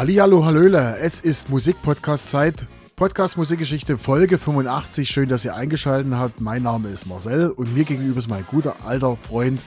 [0.00, 2.64] Hallihallo, Hallöle, es ist Musikpodcast-Zeit.
[2.96, 5.10] Podcast Musikgeschichte Folge 85.
[5.10, 6.40] Schön, dass ihr eingeschaltet habt.
[6.40, 9.60] Mein Name ist Marcel und mir gegenüber ist mein guter alter Freund,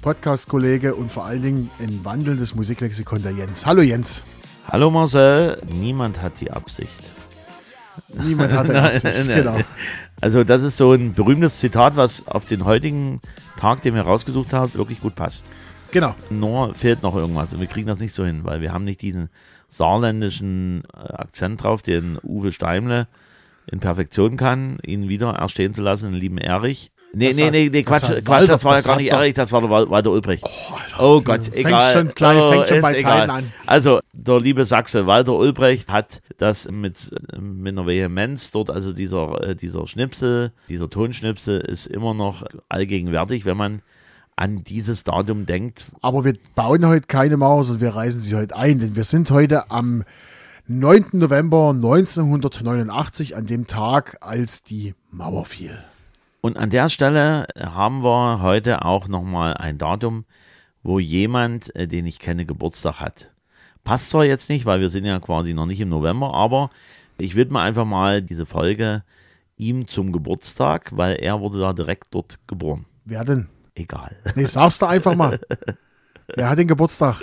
[0.00, 3.66] Podcast-Kollege und vor allen Dingen ein wandelndes Musiklexikon der Jens.
[3.66, 4.22] Hallo Jens.
[4.66, 7.10] Hallo Marcel, niemand hat die Absicht.
[8.08, 9.58] Niemand hat die Absicht, genau.
[10.22, 13.20] Also das ist so ein berühmtes Zitat, was auf den heutigen
[13.60, 15.50] Tag, den wir rausgesucht haben, wirklich gut passt.
[15.90, 16.14] Genau.
[16.30, 19.02] Nur fehlt noch irgendwas und wir kriegen das nicht so hin, weil wir haben nicht
[19.02, 19.28] diesen
[19.68, 23.06] saarländischen äh, Akzent drauf, den Uwe Steimle
[23.70, 26.90] in Perfektion kann, ihn wieder erstehen zu lassen, den lieben Erich.
[27.12, 29.60] Nee, nee, nee, nee, Quatsch, Quatsch, Walter- das war ja gar nicht Erich, das war
[29.62, 30.44] der Wal- Walter Ulbricht.
[30.98, 31.92] Oh du Gott, egal.
[31.92, 33.18] Schon gleich, oh, fängt schon bei egal.
[33.20, 33.52] Zeiten an.
[33.64, 39.40] Also, der liebe Sachse Walter Ulbricht hat das mit, mit einer Vehemenz dort, also dieser,
[39.42, 43.82] äh, dieser Schnipsel, dieser Tonschnipsel ist immer noch allgegenwärtig, wenn man
[44.36, 45.86] an dieses Datum denkt.
[46.02, 49.30] Aber wir bauen heute keine Mauer, sondern wir reißen sie heute ein, denn wir sind
[49.30, 50.04] heute am
[50.68, 51.06] 9.
[51.12, 55.78] November 1989, an dem Tag, als die Mauer fiel.
[56.40, 60.24] Und an der Stelle haben wir heute auch nochmal ein Datum,
[60.82, 63.30] wo jemand, äh, den ich kenne, Geburtstag hat.
[63.84, 66.70] Passt zwar jetzt nicht, weil wir sind ja quasi noch nicht im November, aber
[67.18, 69.02] ich widme einfach mal diese Folge
[69.56, 72.84] ihm zum Geburtstag, weil er wurde da direkt dort geboren.
[73.04, 73.48] Wer denn?
[73.76, 74.16] Egal.
[74.34, 75.38] Nee, sag's doch einfach mal.
[76.34, 77.20] Wer hat den Geburtstag?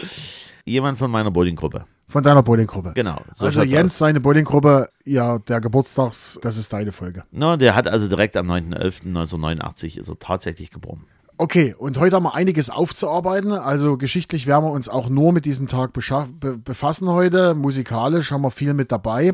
[0.66, 1.86] Jemand von meiner Bowlinggruppe.
[2.08, 2.92] Von deiner Bowlinggruppe.
[2.94, 3.20] Genau.
[3.34, 3.98] so also Jens, aus.
[3.98, 7.24] seine Bowlinggruppe, ja, der Geburtstags, das ist deine Folge.
[7.32, 11.06] No, der hat also direkt am 9.11.1989 ist er tatsächlich geboren.
[11.38, 13.52] Okay, und heute haben wir einiges aufzuarbeiten.
[13.52, 17.56] Also geschichtlich werden wir uns auch nur mit diesem Tag be befassen heute.
[17.56, 19.34] Musikalisch haben wir viel mit dabei.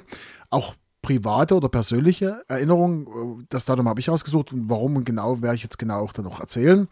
[0.49, 0.73] Auch
[1.09, 3.07] private oder persönliche Erinnerungen.
[3.07, 6.13] äh, Das Datum habe ich ausgesucht und warum und genau werde ich jetzt genau auch
[6.13, 6.87] dann noch erzählen.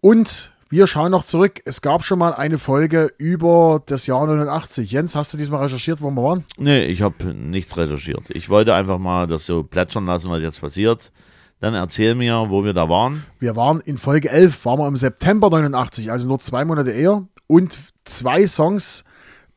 [0.00, 1.60] Und wir schauen noch zurück.
[1.66, 4.90] Es gab schon mal eine Folge über das Jahr 89.
[4.90, 6.44] Jens, hast du diesmal recherchiert, wo wir waren?
[6.56, 8.30] Nee, ich habe nichts recherchiert.
[8.30, 11.12] Ich wollte einfach mal das so plätschern lassen, was jetzt passiert.
[11.60, 13.24] Dann erzähl mir, wo wir da waren.
[13.40, 17.26] Wir waren in Folge 11, waren wir im September 89, also nur zwei Monate eher.
[17.46, 19.04] Und zwei Songs,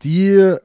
[0.01, 0.57] die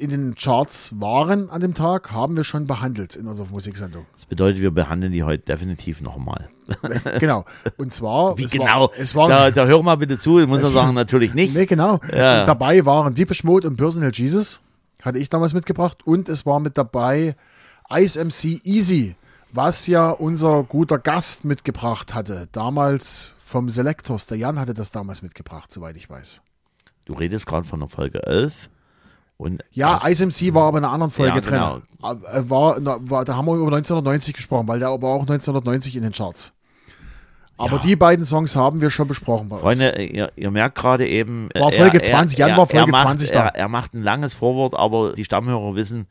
[0.00, 4.06] in den Charts waren an dem Tag, haben wir schon behandelt in unserer Musiksendung.
[4.14, 6.48] Das bedeutet, wir behandeln die heute definitiv nochmal.
[7.18, 7.44] genau.
[7.76, 8.38] Und zwar.
[8.38, 8.82] Wie es genau?
[8.82, 10.40] War, es war, da, da hör mal bitte zu.
[10.40, 11.54] Ich muss ja sagen, natürlich nicht.
[11.54, 12.00] Nee, genau.
[12.12, 12.46] Ja.
[12.46, 14.60] Dabei waren Deepish Mode und Personal Jesus.
[15.02, 15.98] Hatte ich damals mitgebracht.
[16.04, 17.36] Und es war mit dabei
[17.92, 19.16] Ice MC Easy,
[19.52, 22.48] was ja unser guter Gast mitgebracht hatte.
[22.52, 24.26] Damals vom Selectors.
[24.26, 26.42] Der Jan hatte das damals mitgebracht, soweit ich weiß.
[27.04, 28.70] Du redest gerade von der Folge 11.
[29.40, 31.52] Und Ja, Ice MC war aber in einer anderen Folge Ja, drin.
[31.54, 31.76] genau.
[32.30, 32.76] Äh, War,
[33.08, 36.52] war, da haben wir über 1990 gesprochen, weil der war auch 1990 in den Charts.
[37.56, 37.78] Aber Ja.
[37.82, 39.62] die beiden Songs haben wir schon besprochen bei uns.
[39.62, 41.48] Freunde, ihr, ihr merkt gerade eben.
[41.54, 43.46] War äh, Folge 20, Jan war Folge macht, 20 da.
[43.48, 46.06] Er, er macht ein langes Vorwort, aber die Stammhörer wissen,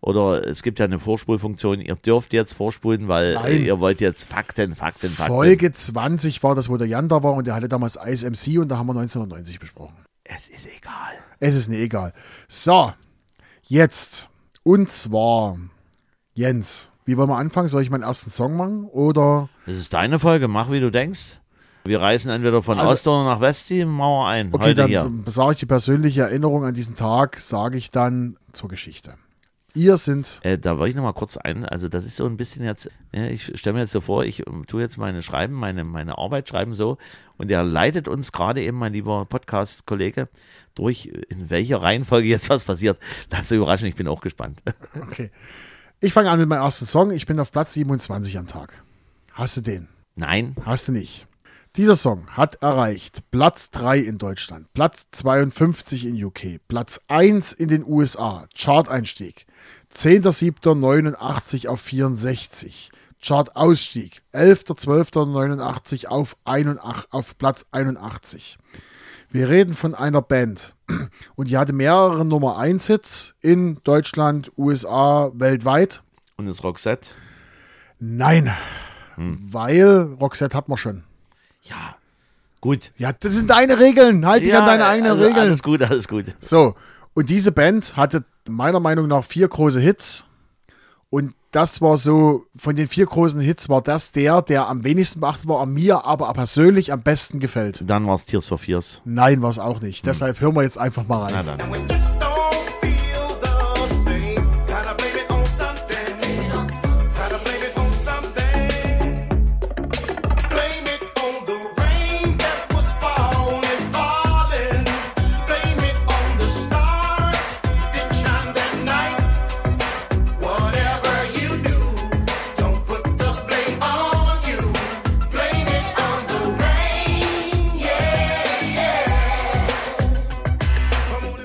[0.00, 3.52] oder es gibt ja eine Vorspulfunktion, ihr dürft jetzt vorspulen, weil Nein.
[3.52, 5.32] äh, ihr wollt jetzt Fakten, Fakten, Fakten.
[5.32, 8.60] Folge 20 war das, wo der Jan da war und der hatte damals Ice MC
[8.60, 9.94] und da haben wir 1990 besprochen.
[10.24, 11.18] Es ist egal.
[11.40, 12.12] Es ist mir egal.
[12.48, 12.92] So,
[13.66, 14.28] jetzt.
[14.62, 15.58] Und zwar,
[16.34, 17.68] Jens, wie wollen wir anfangen?
[17.68, 18.84] Soll ich meinen ersten Song machen?
[18.84, 21.40] Oder Das ist deine Folge, mach wie du denkst.
[21.84, 24.50] Wir reisen entweder von Also- Ost oder nach West die Mauer ein.
[24.54, 29.14] Okay, dann sage ich die persönliche Erinnerung an diesen Tag, sage ich dann zur Geschichte.
[29.74, 32.36] Ihr sind, Äh, da wollte ich noch mal kurz ein, also das ist so ein
[32.36, 35.84] bisschen jetzt, ja, ich stelle mir jetzt so vor, ich tue jetzt meine Schreiben, meine,
[35.84, 36.98] meine Arbeit schreiben so
[37.38, 40.28] und der leitet uns gerade eben, mein lieber Podcast-Kollege,
[40.74, 42.98] durch, in welcher Reihenfolge jetzt was passiert.
[43.30, 44.62] Lass dich überraschen, ich bin auch gespannt.
[45.00, 45.30] okay.
[46.00, 47.10] Ich fange an mit meinem ersten Song.
[47.10, 48.82] Ich bin auf Platz 27 am Tag.
[49.32, 49.88] Hast du den?
[50.16, 51.26] Nein, Hast du nicht.
[51.76, 57.68] Dieser Song hat erreicht Platz 3 in Deutschland, Platz 52 in UK, Platz 1 in
[57.68, 59.46] den USA, Chart-Einstieg,
[59.96, 62.90] 10.07.89 auf 64,
[63.22, 68.58] Chart-Ausstieg, 11.12.89 auf, 81 auf Platz 81.
[69.30, 70.74] Wir reden von einer Band
[71.36, 76.02] und die hatte mehrere Nummer 1 Hits in Deutschland, USA, weltweit.
[76.36, 77.12] und ist Roxette?
[77.98, 78.52] Nein,
[79.16, 81.04] weil Roxette hat man schon.
[81.62, 81.96] Ja,
[82.60, 82.90] gut.
[82.98, 84.26] Ja, das sind deine Regeln.
[84.26, 85.46] Halt dich ja, an deine eigenen also, Regeln.
[85.46, 86.26] Alles gut, alles gut.
[86.40, 86.74] So,
[87.14, 90.24] und diese Band hatte meiner Meinung nach vier große Hits.
[91.10, 95.20] Und das war so, von den vier großen Hits war das der, der am wenigsten
[95.20, 97.82] beachtet war, an mir aber persönlich am besten gefällt.
[97.86, 99.02] Dann war es Tears for Fears.
[99.04, 100.06] Nein, war es auch nicht.
[100.06, 101.58] Deshalb hören wir jetzt einfach mal Na rein.
[101.58, 102.11] dann.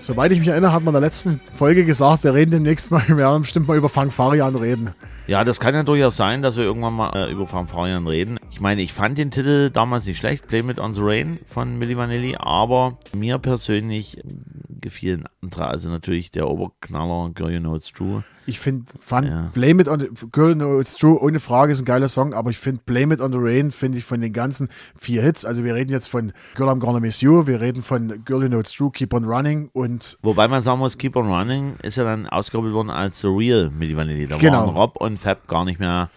[0.08, 3.04] Soweit ich mich erinnere, hat man in der letzten Folge gesagt, wir reden demnächst mal,
[3.08, 4.92] wir werden bestimmt mal über Fangfarian reden.
[5.28, 8.40] Ja, das kann ja durchaus sein, dass wir irgendwann mal äh, über Fanfarien reden.
[8.50, 11.78] Ich meine, ich fand den Titel damals nicht schlecht, Play It on the Rain von
[11.78, 14.22] Milli Vanilli, aber mir persönlich
[14.82, 18.24] gefiel ein anderer, also natürlich der Oberknaller Girl You Know It's True.
[18.46, 19.52] Ich finde, fand Ja.
[19.54, 22.50] Blame It on the Girl No It's True, ohne Frage ist ein geiler Song, aber
[22.50, 25.64] ich finde Blame It on the Rain, finde ich von den ganzen vier Hits, also
[25.64, 28.60] wir reden jetzt von Girl I'm Gonna Miss You, wir reden von Girl You Know
[28.60, 32.04] It's True, Keep on Running und Wobei man sagen muss, Keep on Running ist ja
[32.04, 34.28] dann ausgekoppelt worden als The Real Milli Vanilli.
[34.28, 34.68] Da Genau.
[34.68, 36.10] waren Rob und Fab gar nicht mehr.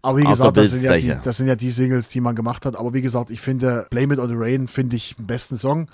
[0.00, 2.64] Aber wie gesagt, das sind, ja die, das sind ja die Singles, die man gemacht
[2.64, 2.78] hat.
[2.78, 5.88] Aber wie gesagt, ich finde Blame It on the Rain, finde ich den besten Song.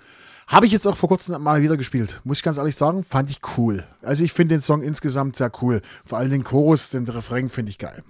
[0.46, 2.20] Habe ich jetzt auch vor kurzem mal wieder gespielt.
[2.24, 3.84] Muss ich ganz ehrlich sagen, fand ich cool.
[4.02, 5.80] Also ich finde den Song insgesamt sehr cool.
[6.04, 8.02] Vor allem den Chorus, den Refrain finde ich geil.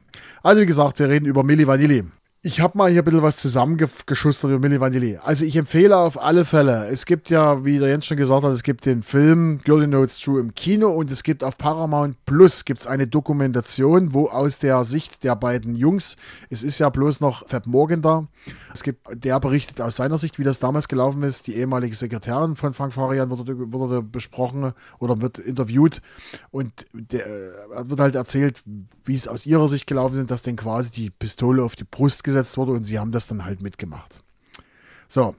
[0.42, 2.04] Also wie gesagt, wir reden über Milli Vanilli.
[2.46, 5.16] Ich habe mal hier ein bisschen was zusammengeschustert über Milli Vanilli.
[5.16, 6.88] Also ich empfehle auf alle Fälle.
[6.88, 9.86] Es gibt ja, wie der Jens schon gesagt hat, es gibt den Film Girl You
[9.86, 14.26] Know It's True im Kino und es gibt auf Paramount Plus gibt's eine Dokumentation, wo
[14.28, 16.18] aus der Sicht der beiden Jungs,
[16.50, 18.28] es ist ja bloß noch Fab Morgan da,
[18.74, 21.46] es gibt, der berichtet aus seiner Sicht, wie das damals gelaufen ist.
[21.46, 26.02] Die ehemalige Sekretärin von Frank Farian wurde, wurde besprochen oder wird interviewt
[26.50, 28.62] und der äh, wird halt erzählt,
[29.06, 32.22] wie es aus ihrer Sicht gelaufen ist, dass denen quasi die Pistole auf die Brust
[32.22, 34.20] gesetzt wurde und sie haben das dann halt mitgemacht.
[35.08, 35.34] So.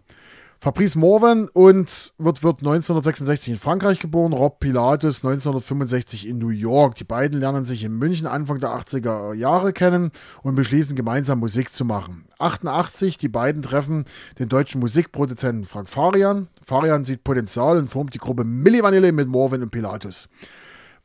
[0.61, 6.95] Fabrice Morvan und wird, wird 1966 in Frankreich geboren, Rob Pilatus 1965 in New York.
[6.95, 10.11] Die beiden lernen sich in München Anfang der 80er Jahre kennen
[10.41, 12.25] und beschließen gemeinsam Musik zu machen.
[12.39, 14.05] 88, die beiden treffen
[14.39, 16.47] den deutschen Musikproduzenten Frank Farian.
[16.65, 20.29] Farian sieht Potenzial und formt die Gruppe Milli Vanilli mit Morvan und Pilatus.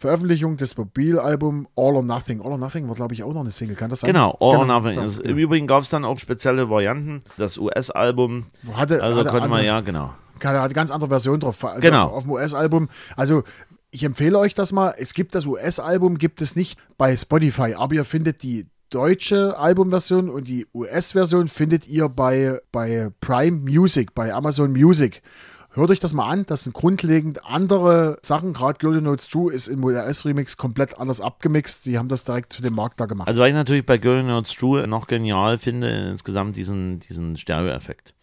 [0.00, 2.40] Veröffentlichung des Mobilalbum All or Nothing.
[2.40, 3.76] All or Nothing war, glaube ich, auch noch eine Single.
[3.76, 4.08] Kann das sein?
[4.08, 4.96] Genau, All or Genau, Nothing.
[4.96, 5.24] doch, Es- ja.
[5.24, 7.22] Im Übrigen gab es dann auch spezielle Varianten.
[7.36, 10.14] Das US-Album, Hatte, also hatte konnte man ja, genau.
[10.38, 11.62] keine, hat eine ganz andere Version drauf.
[11.64, 12.06] Also Genau.
[12.08, 12.88] Auf dem US-Album.
[13.14, 13.44] Also
[13.90, 14.94] ich empfehle euch das mal.
[14.96, 20.30] Es gibt das US-Album, gibt es nicht bei Spotify, aber ihr findet die deutsche Albumversion
[20.30, 25.22] und die US-Version findet ihr bei, bei Prime Music, bei Amazon Music.
[25.72, 28.52] Hört euch das mal an, das sind grundlegend andere Sachen.
[28.52, 31.86] Gerade Girl Notes 2 ist im US-Remix komplett anders abgemixt.
[31.86, 33.28] Die haben das direkt für den Markt da gemacht.
[33.28, 38.14] Also was ich natürlich bei Girl Notes True noch genial finde, insgesamt diesen, diesen Stereo-Effekt,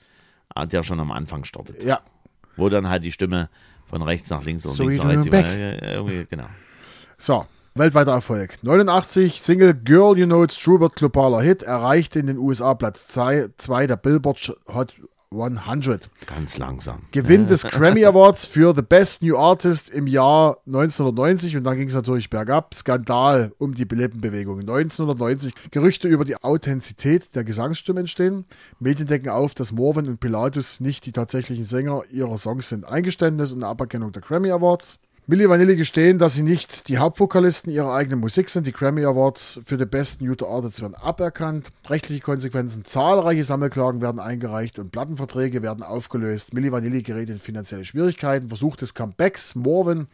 [0.71, 1.83] der schon am Anfang startet.
[1.83, 2.01] ja,
[2.57, 3.49] Wo dann halt die Stimme
[3.85, 5.53] von rechts nach links und So links nach rechts.
[5.53, 6.47] Äh, irgendwie, genau.
[7.17, 7.45] So,
[7.75, 8.61] weltweiter Erfolg.
[8.61, 13.07] 89, Single Girl You Know It's True wird globaler Hit, erreichte in den USA Platz
[13.07, 14.93] 2 der Billboard Hot
[15.31, 16.09] 100.
[16.25, 17.01] Ganz langsam.
[17.11, 21.89] Gewinn des Grammy Awards für The Best New Artist im Jahr 1990 und dann ging
[21.89, 22.73] es natürlich bergab.
[22.73, 24.61] Skandal um die Lippenbewegung.
[24.61, 28.45] 1990 Gerüchte über die Authentizität der Gesangsstimme entstehen.
[28.79, 32.85] Medien decken auf, dass Morvan und Pilatus nicht die tatsächlichen Sänger ihrer Songs sind.
[32.85, 34.99] Eingeständnis und Aberkennung der Grammy Awards.
[35.29, 38.65] Milli Vanilli gestehen, dass sie nicht die Hauptvokalisten ihrer eigenen Musik sind.
[38.65, 41.67] Die Grammy Awards für The Best New Artists werden aberkannt.
[41.89, 42.85] Rechtliche Konsequenzen.
[42.85, 46.53] Zahlreiche Sammelklagen werden eingereicht und Plattenverträge werden aufgelöst.
[46.53, 48.47] Milli Vanilli gerät in finanzielle Schwierigkeiten.
[48.47, 49.55] Versuch des Comebacks.
[49.55, 50.07] Morvan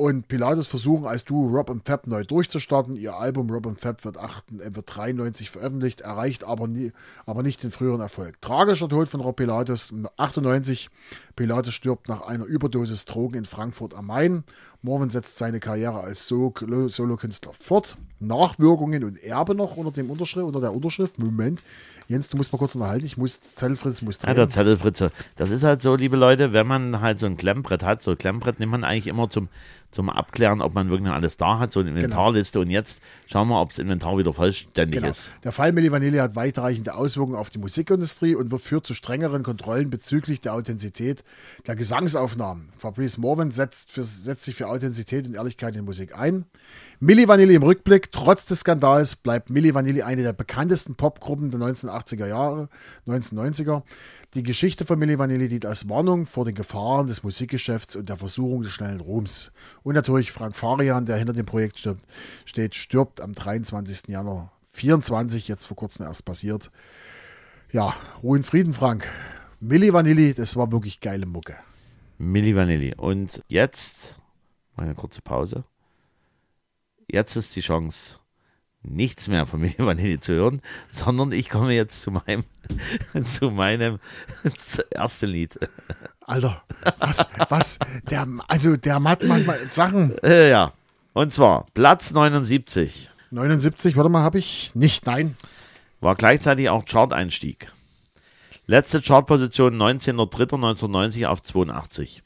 [0.00, 2.96] und Pilatus versuchen als Duo Rob und Fab neu durchzustarten.
[2.96, 6.92] Ihr Album Rob und Fab wird, 8, äh, wird 93 veröffentlicht, erreicht aber, nie,
[7.26, 8.40] aber nicht den früheren Erfolg.
[8.40, 9.92] Tragischer Tod von Rob Pilatus.
[10.16, 10.88] 98
[11.36, 14.44] Pilatus stirbt nach einer Überdosis Drogen in Frankfurt am Main.
[14.82, 16.54] Morvan setzt seine Karriere als So-
[16.88, 17.96] Solokünstler fort.
[18.18, 21.18] Nachwirkungen und Erbe noch unter dem Unterschrift, unter der Unterschrift.
[21.18, 21.62] Moment.
[22.10, 23.06] Jens, du musst mal kurz unterhalten.
[23.06, 24.34] Ich muss, Zettelfritz muss Ja, drehen.
[24.34, 25.12] der Zettelfritze.
[25.36, 28.18] Das ist halt so, liebe Leute, wenn man halt so ein Klemmbrett hat, so ein
[28.18, 29.48] Klemmbrett nimmt man eigentlich immer zum,
[29.92, 32.58] zum Abklären, ob man wirklich alles da hat, so eine Inventarliste.
[32.58, 35.10] Und jetzt schauen wir, ob das Inventar wieder vollständig Genau.
[35.10, 35.34] ist.
[35.44, 39.88] Der Fall Milli Vanilli hat weitreichende Auswirkungen auf die Musikindustrie und führt zu strengeren Kontrollen
[39.88, 41.22] bezüglich der Authentizität
[41.68, 42.70] der Gesangsaufnahmen.
[42.76, 46.44] Fabrice Morvan setzt, für, setzt sich für Authentizität und Ehrlichkeit in Musik ein.
[46.98, 51.60] Milli Vanilli im Rückblick, trotz des Skandals, bleibt Milli Vanilli eine der bekanntesten Popgruppen der
[51.60, 52.68] 1980er Jahre,
[53.06, 53.82] 1990er.
[54.34, 58.18] Die Geschichte von Milli Vanilli dient als Warnung vor den Gefahren des Musikgeschäfts und der
[58.18, 59.52] Versuchung des schnellen Ruhms.
[59.82, 62.04] Und natürlich Frank Farian, der hinter dem Projekt stirbt,
[62.44, 64.08] steht, stirbt am 23.
[64.08, 66.70] Januar 24, jetzt vor kurzem erst passiert.
[67.72, 69.08] Ja, Ruhe in Frieden, Frank.
[69.60, 71.56] Milli Vanilli, das war wirklich geile Mucke.
[72.18, 72.94] Milli Vanilli.
[72.96, 74.18] Und jetzt,
[74.76, 75.64] mal eine kurze Pause.
[77.08, 78.19] Jetzt ist die Chance,
[78.82, 82.44] nichts mehr von Milli Vanilli zu hören, sondern ich komme jetzt zu meinem,
[83.26, 83.98] zu meinem
[84.90, 85.58] ersten Lied.
[86.26, 86.62] Alter,
[86.98, 87.78] was, was,
[88.10, 90.16] der, also der macht manchmal Sachen.
[90.22, 90.72] Äh, ja,
[91.12, 95.36] und zwar Platz 79 79, warte mal, habe ich nicht, nein.
[96.00, 97.72] war gleichzeitig auch Chart-Einstieg.
[98.66, 102.22] Letzte Chartposition 19.03.1990 auf 82.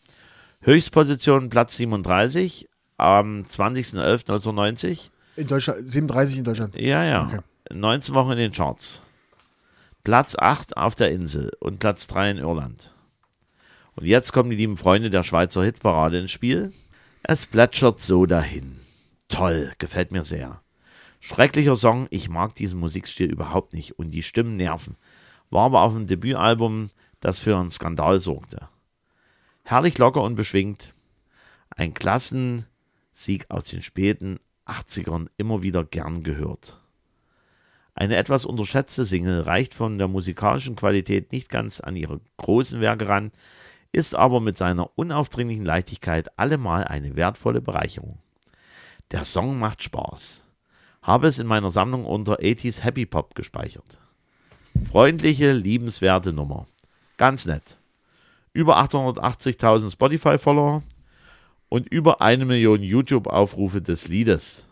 [0.61, 5.11] Höchstposition Platz 37 am 20.11.1990.
[5.37, 6.79] In Deutschland, 37 in Deutschland.
[6.79, 7.27] Ja, ja.
[7.27, 7.41] Okay.
[7.73, 9.03] 19 Wochen in den Charts.
[10.05, 12.95] Platz 8 auf der Insel und Platz 3 in Irland.
[13.97, 16.73] Und jetzt kommen die lieben Freunde der Schweizer Hitparade ins Spiel.
[17.23, 18.81] Es plätschert so dahin.
[19.29, 20.61] Toll, gefällt mir sehr.
[21.21, 24.97] Schrecklicher Song, ich mag diesen Musikstil überhaupt nicht und die Stimmen nerven.
[25.49, 28.69] War aber auf dem Debütalbum, das für einen Skandal sorgte.
[29.63, 30.93] Herrlich locker und beschwingt.
[31.71, 36.81] Ein Klassensieg aus den späten 80ern immer wieder gern gehört.
[37.95, 43.09] Eine etwas unterschätzte Single reicht von der musikalischen Qualität nicht ganz an ihre großen Werke
[43.09, 43.31] ran,
[43.93, 48.19] ist aber mit seiner unaufdringlichen Leichtigkeit allemal eine wertvolle Bereicherung.
[49.13, 50.43] Der Song macht Spaß.
[51.03, 53.99] Habe es in meiner Sammlung unter 80s Happy Pop gespeichert.
[54.91, 56.67] Freundliche, liebenswerte Nummer.
[57.17, 57.77] Ganz nett.
[58.53, 60.83] Über 880.000 Spotify-Follower
[61.75, 64.65] und über eine Million YouTube-Aufrufe des Liedes.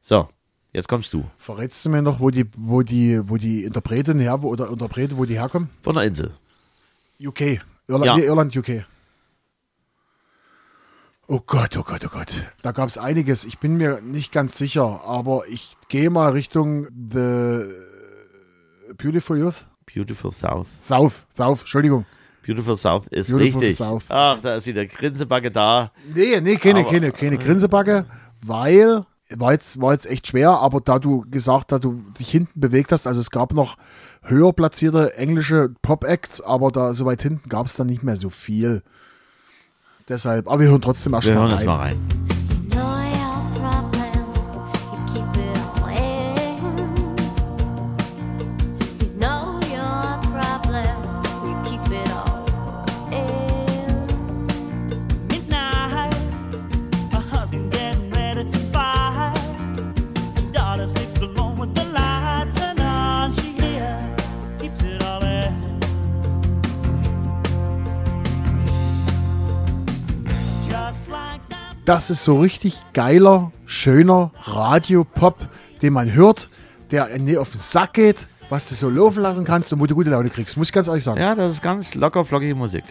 [0.00, 0.28] So,
[0.72, 1.24] jetzt kommst du.
[1.36, 5.16] Verrätst du mir noch, wo die, wo die, wo die Interpretin her, wo, oder Interprete,
[5.18, 5.68] wo die herkommen?
[5.82, 6.30] Von der Insel.
[7.20, 7.58] UK.
[7.88, 8.16] Irland, Ja.
[8.16, 8.84] nee, Irland, UK.
[11.26, 12.44] Oh Gott, oh Gott, oh Gott.
[12.62, 13.44] Da gab es einiges.
[13.44, 17.64] Ich bin mir nicht ganz sicher, aber ich gehe mal Richtung The
[18.96, 19.66] Beautiful Youth.
[19.92, 20.68] Beautiful South.
[20.78, 22.06] South, South, Entschuldigung.
[22.44, 23.76] Beautiful South ist Beautiful richtig.
[23.76, 24.04] South.
[24.08, 25.92] Ach, da ist wieder Grinsebacke da.
[26.14, 28.06] Nee, nee, keine, Aber- keine, keine Grinsebacke,
[28.44, 32.60] weil war jetzt, war jetzt echt schwer, aber da du gesagt, da du dich hinten
[32.60, 33.76] bewegt hast, also es gab noch
[34.22, 38.28] höher platzierte englische Pop-Acts, aber da so weit hinten gab es dann nicht mehr so
[38.28, 38.82] viel.
[40.08, 41.66] Deshalb, aber wir hören trotzdem erst Wir mal hören rein.
[41.66, 42.21] mal rein.
[71.84, 75.36] Das ist so richtig geiler, schöner Radio-Pop,
[75.82, 76.48] den man hört,
[76.90, 77.08] der
[77.40, 80.30] auf den Sack geht, was du so laufen lassen kannst und wo du gute Laune
[80.30, 81.20] kriegst, muss ich ganz ehrlich sagen.
[81.20, 82.84] Ja, das ist ganz locker, flockige Musik.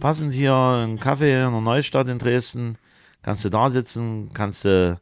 [0.00, 2.76] Passend hier ein Kaffee in der Neustadt in Dresden.
[3.22, 5.00] Kannst du da sitzen, kannst du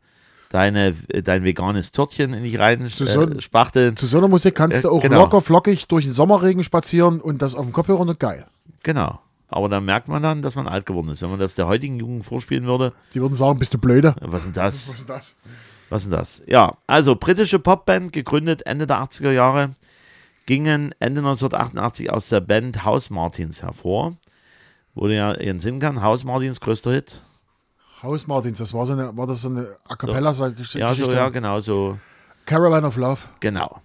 [0.51, 3.97] deine, dein veganes Törtchen in dich rein Zu so- äh, spachteln.
[3.97, 5.19] Zu so einer Musik kannst Äh, du auch genau.
[5.23, 8.45] locker, flockig durch den Sommerregen spazieren und das auf dem Kopfhörer und geil.
[8.85, 9.19] Genau.
[9.55, 11.23] Aber da merkt man dann, dass man alt geworden ist.
[11.23, 14.17] Wenn man das der heutigen Jugend vorspielen würde, Die würden sagen, bist du blöde?
[14.21, 14.89] was ist denn das?
[14.93, 15.37] ist das?
[15.91, 16.43] Was ist denn das?
[16.49, 19.77] Ja, also britische Popband, gegründet Ende der 80er Jahre,
[20.47, 24.17] gingen Ende 1988 aus der Band House Martins hervor.
[24.97, 27.23] Wurde ja ihren Sinn kann, House Martins größter Hit.
[28.03, 30.81] Haus Martins, das war so eine, war das so eine A cappella-Geschichte?
[30.81, 31.97] Ja, so, ja, genau so.
[32.45, 33.21] Caravan of Love.
[33.39, 33.81] Genau.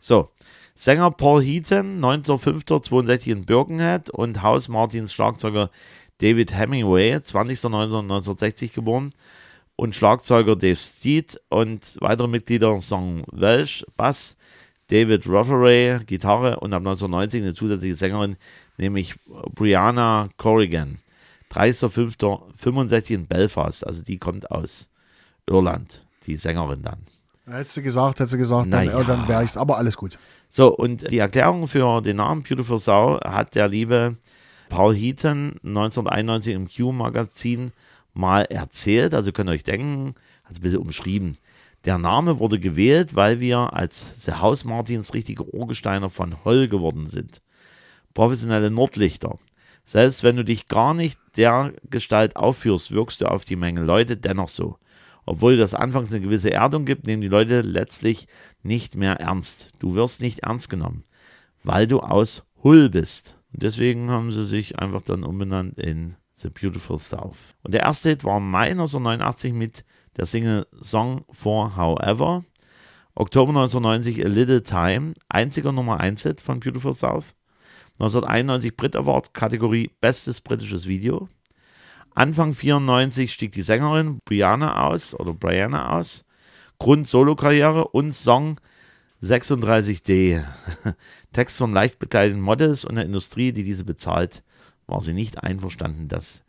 [0.00, 0.30] So.
[0.76, 5.70] Sänger Paul Heaton, 19.05.62 in Birkenhead und House Martins Schlagzeuger
[6.18, 9.12] David Hemingway, 20.09.1960 geboren
[9.76, 14.36] und Schlagzeuger Dave Steed und weitere Mitglieder Song Welsh, Bass,
[14.88, 18.36] David Rotherey, Gitarre und ab 1990 eine zusätzliche Sängerin,
[18.76, 19.14] nämlich
[19.54, 20.98] Brianna Corrigan.
[21.52, 24.90] 30.05.65 in Belfast, also die kommt aus
[25.48, 27.06] Irland, die Sängerin dann.
[27.46, 30.18] Hättest du gesagt, hättest du gesagt, dann, Na äh, dann wäre ich's, aber alles gut.
[30.56, 34.18] So, und die Erklärung für den Namen Beautiful Sau hat der liebe
[34.68, 37.72] Paul Heaton 1991 im Q-Magazin
[38.12, 39.14] mal erzählt.
[39.14, 41.38] Also könnt ihr euch denken, also ein bisschen umschrieben.
[41.86, 47.08] Der Name wurde gewählt, weil wir als The House Martins richtige Urgesteiner von Holl geworden
[47.08, 47.42] sind.
[48.14, 49.40] Professionelle Nordlichter.
[49.82, 54.16] Selbst wenn du dich gar nicht der Gestalt aufführst, wirkst du auf die Menge Leute
[54.16, 54.78] dennoch so.
[55.26, 58.28] Obwohl das anfangs eine gewisse Erdung gibt, nehmen die Leute letztlich
[58.64, 59.70] nicht mehr ernst.
[59.78, 61.04] Du wirst nicht ernst genommen,
[61.62, 63.36] weil du aus Hull bist.
[63.52, 67.54] Und deswegen haben sie sich einfach dann umbenannt in The Beautiful South.
[67.62, 69.84] Und der erste Hit war Mai 1989 mit
[70.16, 72.44] der Single Song for However.
[73.14, 77.34] Oktober 1990 A Little Time, einziger Nummer 1 Hit von Beautiful South.
[78.00, 81.28] 1991 Brit Award, Kategorie Bestes britisches Video.
[82.16, 86.24] Anfang 94 stieg die Sängerin Brianna aus oder Brianna aus.
[86.78, 88.60] Grund Solokarriere und Song
[89.22, 90.44] 36D.
[91.32, 94.42] Text von leicht bekleideten Models und der Industrie, die diese bezahlt,
[94.86, 96.42] war sie nicht einverstanden, das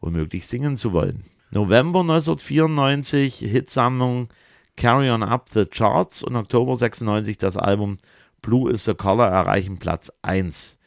[0.00, 1.24] womöglich singen zu wollen.
[1.50, 4.28] November 1994 Hitsammlung
[4.76, 7.98] Carry On Up the Charts und Oktober 96 das Album
[8.42, 10.78] Blue is the Color erreichen Platz 1.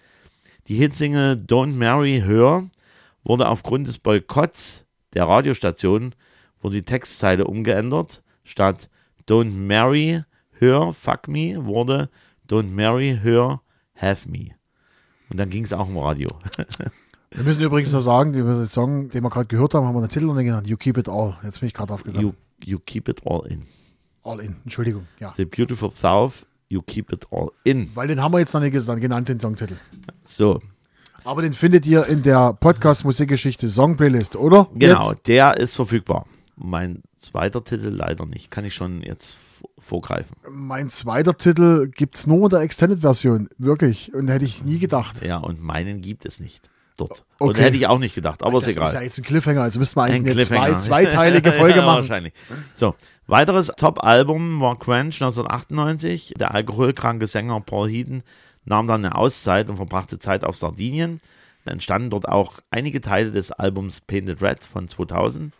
[0.67, 2.70] Die Hitsingle Don't Marry Her
[3.24, 6.13] wurde aufgrund des Boykotts der Radiostation
[6.62, 8.22] wurde die Textzeile umgeändert.
[8.48, 8.89] Statt
[9.27, 10.24] Don't marry
[10.60, 12.10] her, fuck me, wurde
[12.48, 13.62] Don't marry her,
[13.96, 14.51] have me.
[15.30, 16.30] Und dann ging es auch im Radio.
[17.32, 20.00] Wir müssen übrigens noch sagen, über den Song, den wir gerade gehört haben, haben wir
[20.00, 21.38] einen Titel und den genannt, You Keep It All.
[21.44, 22.25] Jetzt bin ich gerade aufgegangen.
[22.25, 23.68] You, you keep it all in.
[24.24, 25.34] all in, Entschuldigung, ja.
[25.36, 27.92] The beautiful South, you keep it all in.
[27.96, 29.75] Weil den haben wir jetzt noch nicht genannt, den Songtitel.
[30.24, 30.62] So,
[31.25, 34.70] Aber den findet ihr in der Podcast Musikgeschichte Song Playlist, oder?
[34.74, 35.27] genau, Jetzt?
[35.27, 36.25] der ist verfügbar.
[36.60, 38.50] Mein zweiter Titel leider nicht.
[38.50, 39.38] Kann ich schon jetzt
[39.78, 40.36] vorgreifen.
[40.52, 44.14] Mein zweiter Titel gibt es nur in der Extended-Version, wirklich.
[44.14, 45.24] Und hätte ich nie gedacht.
[45.24, 47.24] Ja, und meinen gibt es nicht dort.
[47.38, 47.62] Und Okay.
[47.62, 48.88] hätte ich auch nicht gedacht, aber das ist egal.
[48.88, 51.86] ist ja jetzt ein Cliffhanger, also müssten wir Ein eigentlich eine zwei, zweiteilige Folge ja,
[51.86, 51.98] machen.
[51.98, 52.34] Wahrscheinlich.
[52.74, 52.96] So,
[53.28, 56.34] weiteres Top-Album war Crunch 1998.
[56.40, 58.24] Der alkoholkranke Sänger Paul Heaton
[58.66, 61.22] nahm dann eine Auszeit und verbrachte Zeit auf Sardinien.
[61.66, 65.54] Da entstanden dort auch einige Teile des Albums Painted Red von 2000.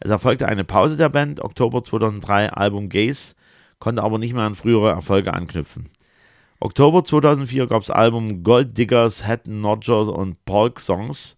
[0.00, 3.34] Es erfolgte eine Pause der Band, Oktober 2003 Album Gaze,
[3.78, 5.90] konnte aber nicht mehr an frühere Erfolge anknüpfen.
[6.60, 11.36] Oktober 2004 gab es Album Gold Diggers, Hatton Nodgers und Polk Songs.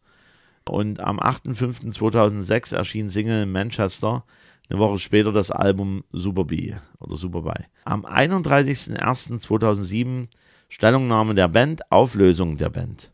[0.68, 4.24] Und am 8.5.2006 erschien Single Manchester.
[4.68, 7.66] Eine Woche später das Album Super B oder Super Bye.
[7.84, 10.28] Am 31.01.2007
[10.68, 13.12] Stellungnahme der Band, Auflösung der Band.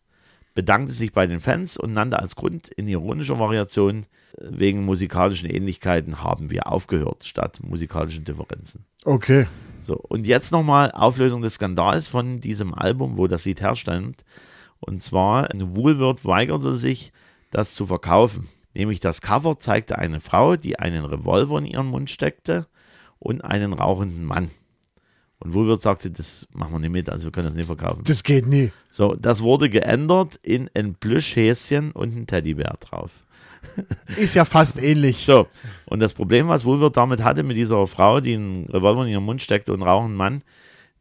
[0.54, 4.06] Bedankte sich bei den Fans und nannte als Grund in ironischer Variation
[4.36, 8.84] äh, wegen musikalischen Ähnlichkeiten haben wir aufgehört, statt musikalischen Differenzen.
[9.04, 9.46] Okay.
[9.80, 14.24] So, und jetzt nochmal Auflösung des Skandals von diesem Album, wo das Lied herstand.
[14.78, 17.12] Und zwar, Woolworth weigerte sich,
[17.50, 18.48] das zu verkaufen.
[18.74, 22.66] Nämlich das Cover zeigte eine Frau, die einen Revolver in ihren Mund steckte
[23.18, 24.50] und einen rauchenden Mann.
[25.42, 28.04] Und Woolworth sagte, das machen wir nicht mit, also wir können das nicht verkaufen.
[28.04, 28.70] Das geht nie.
[28.92, 33.10] So, das wurde geändert in ein Plüschhäschen und ein Teddybär drauf.
[34.16, 35.24] Ist ja fast ähnlich.
[35.24, 35.48] So,
[35.86, 39.24] und das Problem, was Woolworth damit hatte, mit dieser Frau, die einen Revolver in ihren
[39.24, 40.42] Mund steckte und einen rauchenden Mann,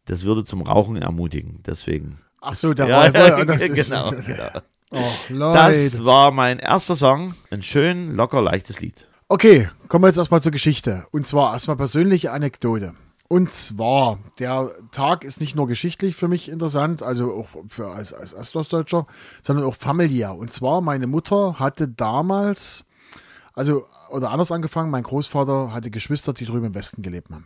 [0.06, 1.60] das würde zum Rauchen ermutigen.
[1.66, 2.18] Deswegen.
[2.40, 4.12] Ach so, der Ja, Revolver, das ist, genau.
[4.26, 4.50] genau.
[4.92, 5.54] Oh.
[5.54, 7.36] Das war mein erster Song.
[7.52, 9.08] Ein schön, locker, leichtes Lied.
[9.28, 11.06] Okay, kommen wir jetzt erstmal zur Geschichte.
[11.12, 12.94] Und zwar erstmal persönliche Anekdote.
[13.32, 18.14] Und zwar, der Tag ist nicht nur geschichtlich für mich interessant, also auch für als,
[18.14, 19.08] als Ostdeutscher,
[19.42, 20.36] sondern auch familiär.
[20.36, 22.84] Und zwar, meine Mutter hatte damals,
[23.54, 27.46] also, oder anders angefangen, mein Großvater hatte Geschwister, die drüben im Westen gelebt haben.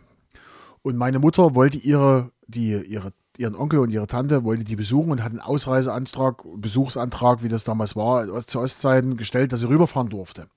[0.82, 5.12] Und meine Mutter wollte ihre, die, ihre, ihren Onkel und ihre Tante wollte die besuchen
[5.12, 10.08] und hat einen Ausreiseantrag, Besuchsantrag, wie das damals war, zu Ostzeiten gestellt, dass sie rüberfahren
[10.08, 10.48] durfte.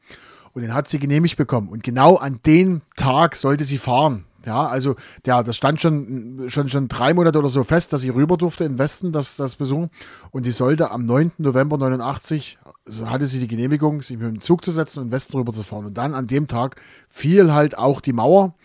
[0.54, 1.70] Und den hat sie genehmigt bekommen.
[1.70, 4.26] Und genau an den Tag sollte sie fahren.
[4.46, 8.10] Ja, also der, das stand schon, schon, schon drei Monate oder so fest, dass sie
[8.10, 9.90] rüber durfte in Westen, das, das besuchen.
[10.32, 11.34] Und die sollte am 9.
[11.38, 15.36] November 89, also hatte sie die Genehmigung, sich mit dem Zug zu setzen und Westen
[15.38, 15.86] rüber zu fahren.
[15.86, 16.78] Und dann an dem Tag
[17.10, 18.56] fiel halt auch die Mauer.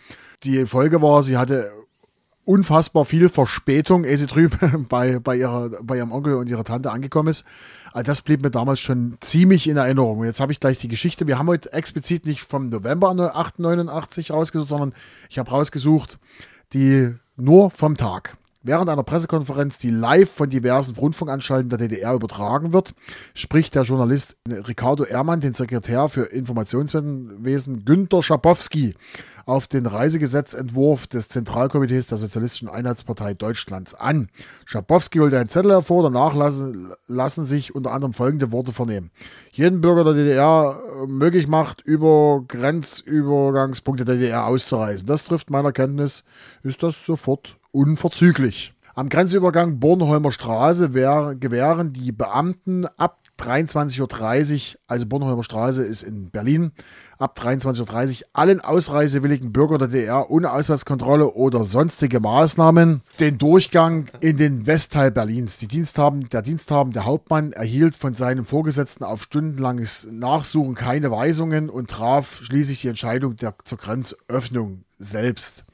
[0.44, 1.70] Die Folge war, sie hatte
[2.44, 6.90] unfassbar viel Verspätung, ehe sie drüben bei, bei, ihrer, bei ihrem Onkel und ihrer Tante
[6.90, 7.44] angekommen ist.
[7.92, 10.18] Also das blieb mir damals schon ziemlich in Erinnerung.
[10.18, 11.26] Und jetzt habe ich gleich die Geschichte.
[11.26, 14.92] Wir haben heute explizit nicht vom November 889 rausgesucht, sondern
[15.30, 16.18] ich habe rausgesucht
[16.72, 18.36] die nur vom Tag.
[18.66, 22.94] Während einer Pressekonferenz, die live von diversen Rundfunkanstalten der DDR übertragen wird,
[23.34, 28.94] spricht der Journalist Ricardo Ehrmann den Sekretär für Informationswesen Günter Schabowski
[29.44, 34.30] auf den Reisegesetzentwurf des Zentralkomitees der Sozialistischen Einheitspartei Deutschlands an.
[34.64, 39.10] Schabowski holt einen Zettel hervor, danach lassen, lassen sich unter anderem folgende Worte vernehmen.
[39.52, 45.06] Jeden Bürger der DDR möglich macht, über Grenzübergangspunkte der DDR auszureisen.
[45.06, 46.24] Das trifft meiner Kenntnis,
[46.62, 48.72] ist das sofort unverzüglich.
[48.96, 56.30] Am Grenzübergang Bornholmer Straße gewähren die Beamten ab 23.30 Uhr, also Bornholmer Straße ist in
[56.30, 56.70] Berlin,
[57.18, 64.06] ab 23.30 Uhr allen ausreisewilligen Bürgern der DDR ohne Ausweiskontrolle oder sonstige Maßnahmen den Durchgang
[64.20, 65.58] in den Westteil Berlins.
[65.58, 71.90] Die Diensthaben, der diensthabende Hauptmann erhielt von seinem Vorgesetzten auf stundenlanges Nachsuchen keine Weisungen und
[71.90, 75.64] traf schließlich die Entscheidung der, zur Grenzöffnung selbst.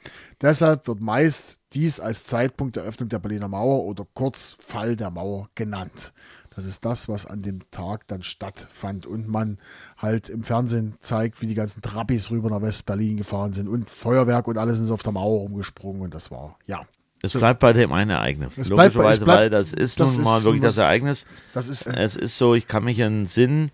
[0.43, 5.11] Deshalb wird meist dies als Zeitpunkt der Öffnung der Berliner Mauer oder kurz Fall der
[5.11, 6.13] Mauer genannt.
[6.55, 9.59] Das ist das, was an dem Tag dann stattfand und man
[9.99, 14.49] halt im Fernsehen zeigt, wie die ganzen Trappis rüber nach West-Berlin gefahren sind und Feuerwerk
[14.49, 16.83] und alles sind auf der Mauer rumgesprungen und das war, ja.
[17.23, 18.57] Es bleibt bei dem einen Ereignis.
[18.57, 21.27] Es bleibt Logischerweise, bleibt- weil das ist das nun mal ist wirklich das Ereignis.
[21.53, 23.71] Das ist, äh, Es ist so, ich kann mich entsinnen,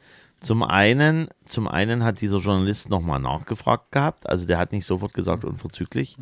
[0.46, 5.12] zum einen, zum einen hat dieser Journalist nochmal nachgefragt gehabt, also der hat nicht sofort
[5.12, 6.16] gesagt unverzüglich,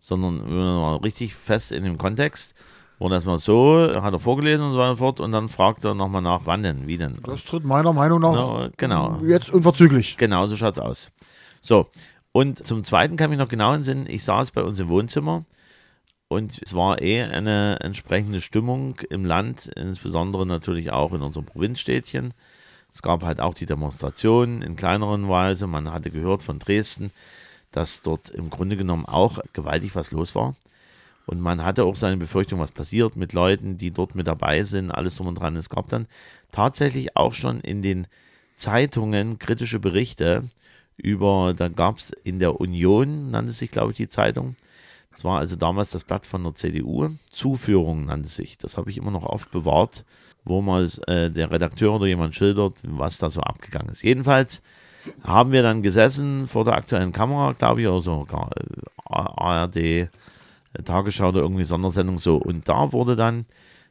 [0.00, 2.54] sondern wir waren richtig fest in dem Kontext.
[2.98, 5.84] Wurde erstmal so, hat er vorgelesen und so weiter und so fort und dann fragt
[5.84, 7.18] er nochmal nach, wann denn, wie denn.
[7.22, 9.20] Das tritt meiner Meinung nach Ja, genau.
[9.22, 10.16] jetzt unverzüglich.
[10.16, 11.12] Genau, so schaut's aus.
[11.62, 11.86] So,
[12.32, 15.44] und zum Zweiten kann ich mich noch genau entsinnen, ich saß bei uns im Wohnzimmer
[16.26, 22.34] und es war eh eine entsprechende Stimmung im Land, insbesondere natürlich auch in unserem Provinzstädtchen.
[22.92, 25.66] Es gab halt auch die Demonstrationen in kleineren Weise.
[25.66, 27.10] Man hatte gehört von Dresden,
[27.70, 30.56] dass dort im Grunde genommen auch gewaltig was los war.
[31.26, 34.90] Und man hatte auch seine Befürchtung, was passiert mit Leuten, die dort mit dabei sind,
[34.90, 35.56] alles drum und dran.
[35.56, 36.06] Es gab dann
[36.52, 38.06] tatsächlich auch schon in den
[38.56, 40.44] Zeitungen kritische Berichte
[40.96, 44.56] über, da gab es in der Union, nannte sich, glaube ich, die Zeitung.
[45.12, 47.10] Das war also damals das Blatt von der CDU.
[47.30, 48.56] Zuführung nannte sich.
[48.56, 50.04] Das habe ich immer noch aufbewahrt,
[50.48, 54.02] wo mal äh, der Redakteur oder jemand schildert, was da so abgegangen ist.
[54.02, 54.62] Jedenfalls
[55.22, 60.08] haben wir dann gesessen vor der aktuellen Kamera, glaube ich, oder äh, ARD, äh,
[60.84, 62.36] Tagesschau oder irgendwie Sondersendung so.
[62.36, 63.46] Und da wurde dann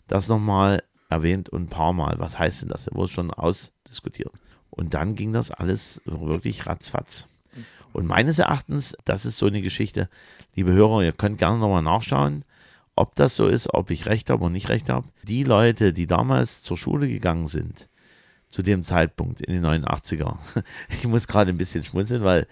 [0.08, 2.16] das nochmal erwähnt und ein paar Mal.
[2.20, 2.86] Was heißt denn das?
[2.86, 4.32] Da wurde schon ausdiskutiert.
[4.70, 7.28] Und dann ging das alles wirklich ratzfatz.
[7.94, 10.10] Und meines Erachtens, das ist so eine Geschichte,
[10.56, 12.44] liebe Hörer, ihr könnt gerne nochmal nachschauen,
[12.98, 15.08] ob das so ist, ob ich recht habe oder nicht recht habe.
[15.24, 17.88] Die Leute, die damals zur Schule gegangen sind,
[18.50, 20.38] zu dem Zeitpunkt in den 89er,
[20.90, 22.48] ich muss gerade ein bisschen schmunzeln, weil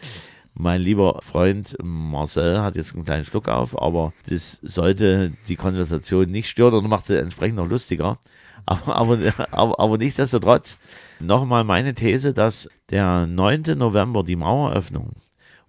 [0.54, 6.32] mein lieber Freund Marcel hat jetzt einen kleinen Schluck auf, aber das sollte die Konversation
[6.32, 8.20] nicht stören oder macht sie entsprechend noch lustiger.
[8.66, 9.20] Aber, aber,
[9.52, 10.80] aber, aber nichtsdestotrotz,
[11.20, 13.78] nochmal meine These, dass der 9.
[13.78, 15.12] November, die Maueröffnung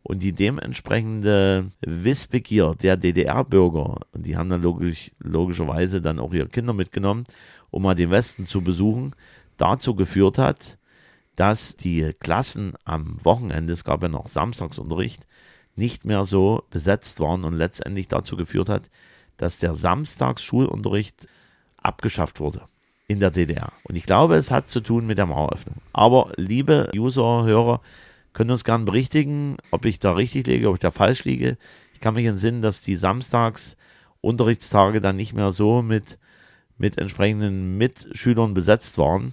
[0.07, 6.49] und die dementsprechende Wissbegier der DDR-Bürger, und die haben dann logisch, logischerweise dann auch ihre
[6.49, 7.25] Kinder mitgenommen,
[7.73, 9.17] um mal den Westen zu besuchen,
[9.57, 10.79] dazu geführt hat,
[11.35, 15.27] dass die Klassen am Wochenende, es gab ja noch Samstagsunterricht,
[15.75, 18.85] nicht mehr so besetzt waren und letztendlich dazu geführt hat,
[19.39, 21.27] dass der Samstagsschulunterricht
[21.79, 22.63] abgeschafft wurde
[23.09, 23.73] in der DDR.
[23.83, 25.77] Und ich glaube, es hat zu tun mit der Maueröffnung.
[25.93, 27.81] Aber liebe User, Hörer,
[28.37, 31.57] können uns gern berichtigen, ob ich da richtig liege, ob ich da falsch liege.
[31.95, 36.19] Ich kann mich entsinnen, dass die Samstagsunterrichtstage dann nicht mehr so mit,
[36.77, 39.33] mit entsprechenden Mitschülern besetzt waren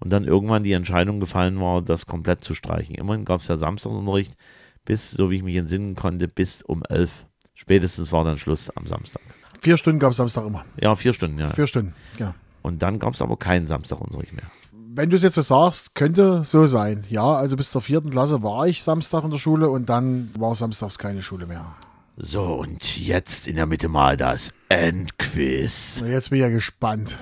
[0.00, 2.94] und dann irgendwann die Entscheidung gefallen war, das komplett zu streichen.
[2.94, 4.34] Immerhin gab es ja Samstagsunterricht
[4.84, 7.24] bis, so wie ich mich entsinnen konnte, bis um elf.
[7.54, 9.22] Spätestens war dann Schluss am Samstag.
[9.62, 10.66] Vier Stunden gab es Samstag immer.
[10.78, 11.48] Ja, vier Stunden, ja.
[11.52, 12.34] Vier Stunden, ja.
[12.60, 14.50] Und dann gab es aber keinen Samstagunterricht mehr.
[14.94, 17.06] Wenn du es jetzt so sagst, könnte so sein.
[17.08, 20.54] Ja, also bis zur vierten Klasse war ich Samstag in der Schule und dann war
[20.54, 21.64] samstags keine Schule mehr.
[22.18, 26.00] So, und jetzt in der Mitte mal das Endquiz.
[26.02, 27.16] Na, Jetzt bin ich ja gespannt.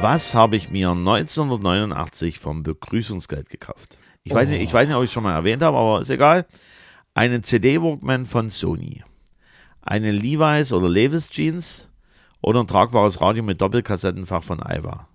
[0.00, 3.98] Was habe ich mir 1989 vom Begrüßungsgeld gekauft?
[4.24, 6.08] Ich weiß, nicht, ich weiß nicht, ob ich es schon mal erwähnt habe, aber ist
[6.08, 6.46] egal.
[7.12, 9.04] Einen CD-Walkman von Sony.
[9.82, 11.86] Eine Levi's oder Levis Jeans
[12.40, 15.06] oder ein tragbares Radio mit Doppelkassettenfach von Aiwa.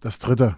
[0.00, 0.56] Das dritte.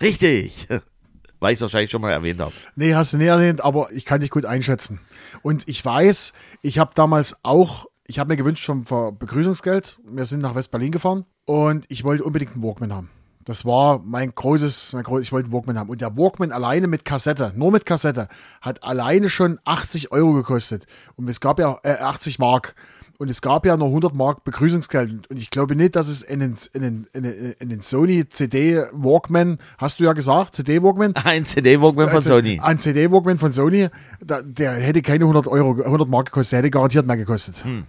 [0.00, 0.68] Richtig!
[1.40, 2.52] Weil ich es wahrscheinlich schon mal erwähnt habe.
[2.74, 5.00] Nee, hast du nicht erwähnt, aber ich kann dich gut einschätzen.
[5.42, 6.32] Und ich weiß,
[6.62, 11.26] ich habe damals auch, ich habe mir gewünscht vom Begrüßungsgeld, wir sind nach West-Berlin gefahren
[11.44, 13.10] und ich wollte unbedingt einen Walkman haben.
[13.48, 15.88] Das war mein großes, mein groß, ich wollte einen Walkman haben.
[15.88, 18.28] Und der Walkman alleine mit Kassette, nur mit Kassette,
[18.60, 20.86] hat alleine schon 80 Euro gekostet.
[21.16, 22.74] Und es gab ja äh, 80 Mark.
[23.20, 25.28] Und es gab ja nur 100 Mark Begrüßungsgeld.
[25.28, 28.28] Und ich glaube nicht, dass es in den, in den, in den, in den Sony
[28.28, 31.44] CD Walkman, hast du ja gesagt, CD Walkman, Ein
[32.10, 32.60] von also, Sony.
[32.62, 33.88] Ein CD-Walkman von Sony,
[34.20, 37.64] der hätte keine 100 Euro, 100 Mark gekostet, der hätte garantiert mehr gekostet.
[37.64, 37.84] Hm.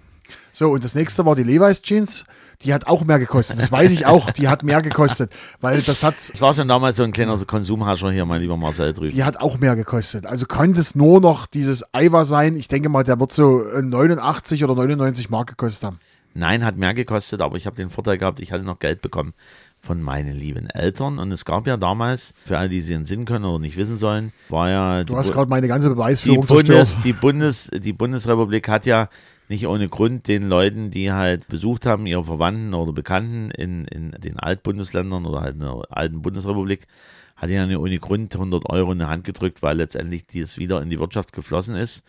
[0.52, 2.26] So, und das nächste war die Levi's Jeans.
[2.64, 3.58] Die hat auch mehr gekostet.
[3.58, 4.32] Das weiß ich auch.
[4.32, 8.12] Die hat mehr gekostet, weil das hat, Das war schon damals so ein kleiner Konsumhascher
[8.12, 9.14] hier, mein lieber Marcel drüben.
[9.14, 10.26] die hat auch mehr gekostet.
[10.26, 12.56] Also könnte es nur noch dieses Aiwa sein.
[12.58, 16.00] Ich denke mal, der wird so äh, 89 oder 99 Mark gekostet haben.
[16.34, 19.34] Nein, hat mehr gekostet, aber ich habe den Vorteil gehabt, ich hatte noch Geld bekommen
[19.82, 21.18] von meinen lieben Eltern.
[21.18, 24.34] Und es gab ja damals, für alle, die sie entsinnen können oder nicht wissen sollen,
[24.50, 27.06] war ja Du die, hast gerade meine ganze die, Beweisführung Bundes, zerstört.
[27.06, 29.08] die, Bundes, die Bundesrepublik hat ja
[29.50, 34.12] nicht ohne Grund den Leuten, die halt besucht haben, ihre Verwandten oder Bekannten in, in
[34.12, 36.88] den Altbundesländern oder halt in der alten Bundesrepublik,
[37.36, 40.90] hat nicht ohne Grund 100 Euro in die Hand gedrückt, weil letztendlich dies wieder in
[40.90, 42.04] die Wirtschaft geflossen ist.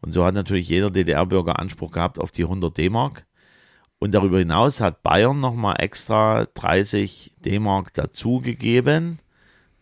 [0.00, 3.24] Und so hat natürlich jeder DDR-Bürger Anspruch gehabt auf die 100 D-Mark.
[4.00, 9.20] Und darüber hinaus hat Bayern nochmal extra 30 D-Mark dazugegeben.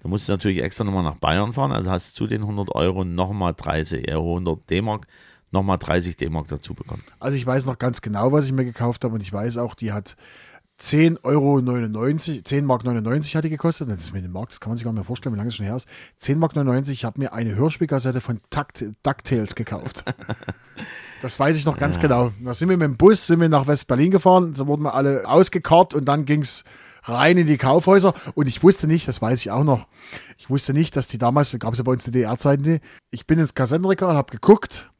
[0.03, 2.75] Da musst du natürlich extra nochmal nach Bayern fahren, also hast du zu den 100
[2.75, 5.07] Euro nochmal 30, äh, 100 D-Mark,
[5.51, 7.03] nochmal 30 D-Mark dazu bekommen.
[7.21, 9.75] Also ich weiß noch ganz genau, was ich mir gekauft habe und ich weiß auch,
[9.75, 10.17] die hat
[10.81, 13.91] 10,99 Euro, 10 Mark 99 hat die gekostet.
[13.91, 15.49] Das ist mit dem Markt, das kann man sich gar nicht mehr vorstellen, wie lange
[15.49, 15.89] es schon her ist.
[16.19, 20.05] 10 Mark 99, ich habe mir eine Hörspielkassette von Takt, DuckTales gekauft.
[21.21, 22.31] Das weiß ich noch ganz genau.
[22.45, 25.29] Da sind wir mit dem Bus, sind wir nach West-Berlin gefahren, da wurden wir alle
[25.29, 26.63] ausgekarrt und dann ging es
[27.03, 29.89] rein in die Kaufhäuser und ich wusste nicht, das weiß ich auch noch,
[30.37, 32.81] ich wusste nicht, dass die damals, gab es ja bei uns die DDR-Zeiten, die-
[33.11, 34.93] ich bin ins Kassettenregal, habe geguckt,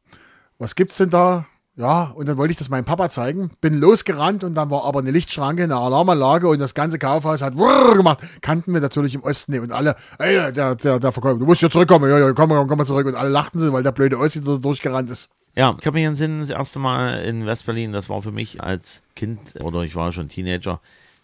[0.59, 1.47] was gibt's denn da?
[1.75, 4.99] Ja, und dann wollte ich das meinem Papa zeigen, bin losgerannt und dann war aber
[4.99, 8.19] eine Lichtschranke, eine Alarmanlage und das ganze Kaufhaus hat Wurr gemacht.
[8.41, 11.61] Kannten wir natürlich im Osten nicht und alle, ey, der, der, der Verkäufer, du musst
[11.61, 13.93] hier zurückkommen, ja, ja, komm, komm, komm mal zurück und alle lachten sie, weil der
[13.93, 15.31] blöde Ossi da durchgerannt ist.
[15.55, 19.01] Ja, ich kann mich entsinnen, das erste Mal in Westberlin, das war für mich als
[19.15, 20.81] Kind oder ich war schon Teenager,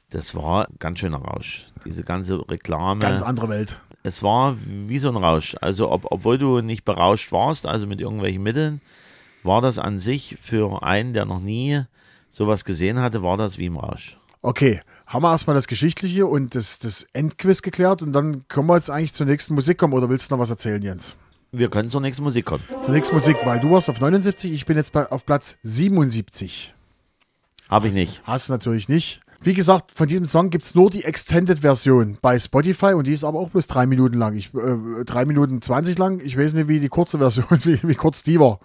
[0.10, 1.68] das war ganz schöner Rausch.
[1.84, 3.02] Diese ganze Reklame.
[3.02, 3.82] Ganz andere Welt.
[4.04, 5.58] es war wie so ein Rausch.
[5.60, 8.80] Also, ob, obwohl du nicht berauscht warst, also mit irgendwelchen Mitteln,
[9.46, 11.84] war das an sich für einen, der noch nie
[12.30, 14.18] sowas gesehen hatte, war das wie im Rausch.
[14.42, 18.76] Okay, haben wir erstmal das Geschichtliche und das, das Endquiz geklärt und dann können wir
[18.76, 21.16] jetzt eigentlich zur nächsten Musik kommen oder willst du noch was erzählen, Jens?
[21.52, 22.64] Wir können zur nächsten Musik kommen.
[22.84, 26.74] Zur nächsten Musik, weil du warst auf 79, ich bin jetzt auf Platz 77.
[27.70, 28.22] Habe ich nicht.
[28.26, 29.22] Hast du natürlich nicht.
[29.42, 33.24] Wie gesagt, von diesem Song gibt es nur die Extended-Version bei Spotify und die ist
[33.24, 34.36] aber auch bloß drei Minuten lang.
[34.36, 36.20] Ich, äh, drei Minuten 20 lang.
[36.24, 38.60] Ich weiß nicht, wie die kurze Version, wie, wie kurz die war.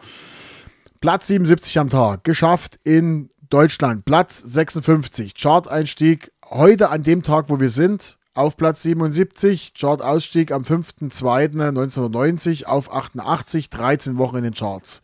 [1.00, 2.24] Platz 77 am Tag.
[2.24, 4.04] Geschafft in Deutschland.
[4.04, 5.34] Platz 56.
[5.34, 8.18] Chart-Einstieg heute an dem Tag, wo wir sind.
[8.34, 9.72] Auf Platz 77.
[9.72, 13.70] Chart-Ausstieg am 5.2.1990 auf 88.
[13.70, 15.00] 13 Wochen in den Charts.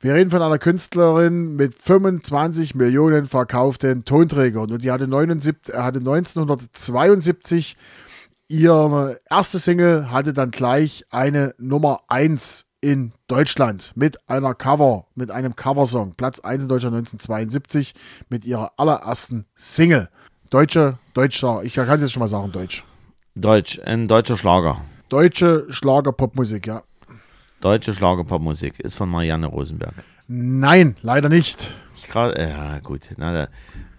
[0.00, 5.78] Wir reden von einer Künstlerin mit 25 Millionen verkauften Tonträgern und die hatte, 79, äh,
[5.78, 7.76] hatte 1972
[8.48, 15.30] ihre erste Single hatte dann gleich eine Nummer 1 in Deutschland mit einer Cover, mit
[15.30, 16.14] einem Coversong.
[16.14, 17.94] Platz 1 in Deutschland 1972
[18.28, 20.08] mit ihrer allerersten Single.
[20.50, 22.84] Deutsche, Deutscher, ich kann es jetzt schon mal sagen, Deutsch.
[23.34, 24.80] Deutsch, ein deutscher Schlager.
[25.08, 26.82] Deutsche Schlager-Popmusik, ja.
[27.60, 29.94] Deutsche Schlagerpopmusik ist von Marianne Rosenberg.
[30.28, 31.72] Nein, leider nicht.
[31.96, 33.08] Ich grad, ja, gut.
[33.16, 33.48] Na, da,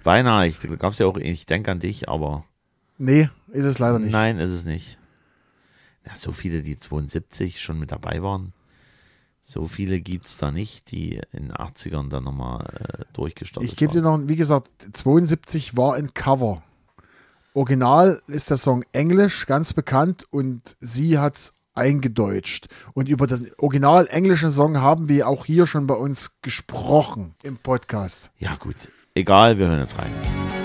[0.03, 2.45] beinahe, ich gab's ja auch, ich denke an dich, aber
[2.97, 4.11] Nee, ist es leider nicht.
[4.11, 4.97] nein, ist es nicht.
[6.05, 8.53] Ja, so viele, die 72 schon mit dabei waren.
[9.51, 13.75] So viele gibt es da nicht, die in den 80ern dann nochmal äh, durchgestartet Ich
[13.75, 16.61] gebe dir noch, wie gesagt, 72 war ein Cover.
[17.55, 22.67] Original ist der Song Englisch, ganz bekannt, und sie hat es eingedeutscht.
[22.93, 27.57] Und über den original englischen Song haben wir auch hier schon bei uns gesprochen im
[27.57, 28.31] Podcast.
[28.37, 28.75] Ja, gut.
[29.15, 30.58] Egal, wir hören jetzt rein.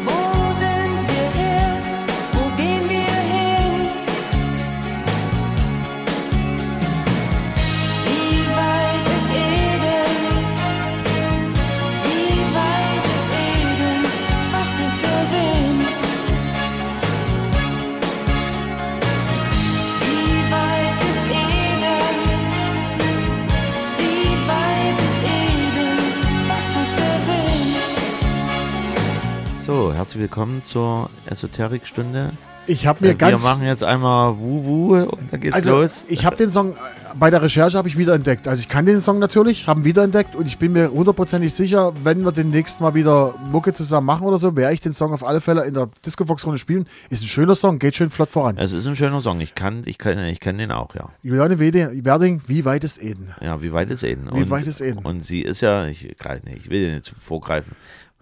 [29.66, 32.32] So, herzlich willkommen zur Esoterikstunde.
[32.66, 33.44] Ich habe mir Äh, wir ganz.
[33.44, 36.04] machen jetzt einmal Wuhu und dann geht's Also, los.
[36.08, 36.76] ich habe den Song äh,
[37.18, 38.48] bei der Recherche habe ich wiederentdeckt.
[38.48, 42.22] Also ich kann den Song natürlich, haben wiederentdeckt und ich bin mir hundertprozentig sicher, wenn
[42.24, 45.40] wir demnächst mal wieder Mucke zusammen machen oder so, werde ich den Song auf alle
[45.42, 46.86] Fälle in der Disco Fox Runde spielen.
[47.10, 48.56] Ist ein schöner Song, geht schön flott voran.
[48.58, 49.40] Es ist ein schöner Song.
[49.40, 51.08] Ich kann, ich kann, ich kenne den auch, ja.
[51.22, 53.34] Juliane Werding, wie weit ist Eden?
[53.42, 54.28] Ja, wie weit ist Eden?
[54.32, 54.98] Wie weit ist Eden?
[55.00, 57.72] Und sie ist ja, ich, ich will dir nicht vorgreifen,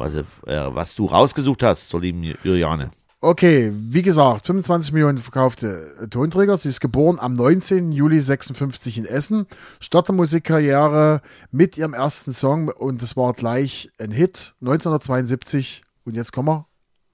[0.02, 2.90] was, äh, was du rausgesucht hast zur lieben Juliane.
[3.20, 6.58] Okay, wie gesagt, 25 Millionen verkaufte äh, Tonträger.
[6.58, 7.92] Sie ist geboren am 19.
[7.92, 9.46] Juli 56 in Essen.
[9.78, 15.84] Startete Musikkarriere mit ihrem ersten Song und das war gleich ein Hit 1972.
[16.04, 16.66] Und jetzt kommen wir.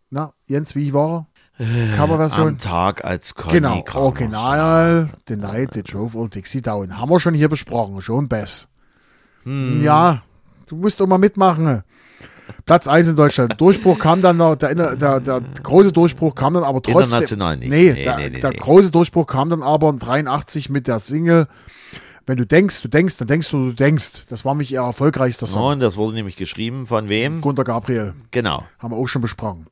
[0.09, 1.27] Na, Jens, wie war
[1.59, 1.97] er?
[1.97, 2.49] Coverversion.
[2.49, 6.99] Am Tag als Conny Genau, Kramer Original, The Night That Drove Old Dixie Down.
[6.99, 8.69] Haben wir schon hier besprochen, schon Bess.
[9.45, 10.23] Ja,
[10.67, 11.83] du musst doch mal mitmachen.
[12.67, 13.61] Platz 1 in Deutschland.
[13.61, 17.03] Durchbruch kam dann noch, der, der, der, der große Durchbruch kam dann aber trotzdem.
[17.03, 17.71] International nicht.
[17.71, 21.01] Nee, Nee, der, nee, nee, der große Durchbruch kam dann aber in 83 mit der
[21.01, 21.47] Single.
[22.27, 24.27] Wenn du denkst, du denkst, dann denkst du, du denkst.
[24.29, 25.73] Das war mich ihr erfolgreichster Song.
[25.73, 27.41] Und das wurde nämlich geschrieben von wem?
[27.41, 28.13] Gunter Gabriel.
[28.31, 28.65] Genau.
[28.79, 29.67] Haben wir auch schon besprochen.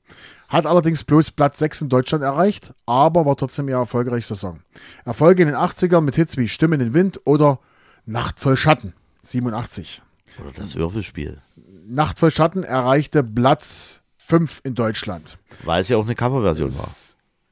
[0.49, 4.61] Hat allerdings bloß Platz 6 in Deutschland erreicht, aber war trotzdem ihr erfolgreichster Song.
[5.05, 7.59] Erfolge in den 80ern mit Hits wie Stimme in den Wind oder
[8.07, 8.93] Nacht voll Schatten,
[9.25, 10.03] 87.
[10.41, 11.39] Oder das Würfelspiel.
[11.87, 15.39] Nacht voll Schatten erreichte Platz 5 in Deutschland.
[15.65, 16.91] Weil es ja auch eine Coverversion war.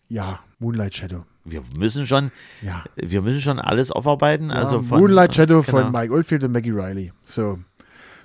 [0.08, 1.24] Ja, Moonlight Shadow.
[1.44, 2.30] Wir müssen schon,
[2.62, 2.84] Ja.
[2.96, 4.50] wir müssen schon alles aufarbeiten.
[4.50, 5.82] also ja, von, Moonlight Shadow genau.
[5.82, 7.12] von Mike Oldfield und Maggie Riley.
[7.22, 7.58] So.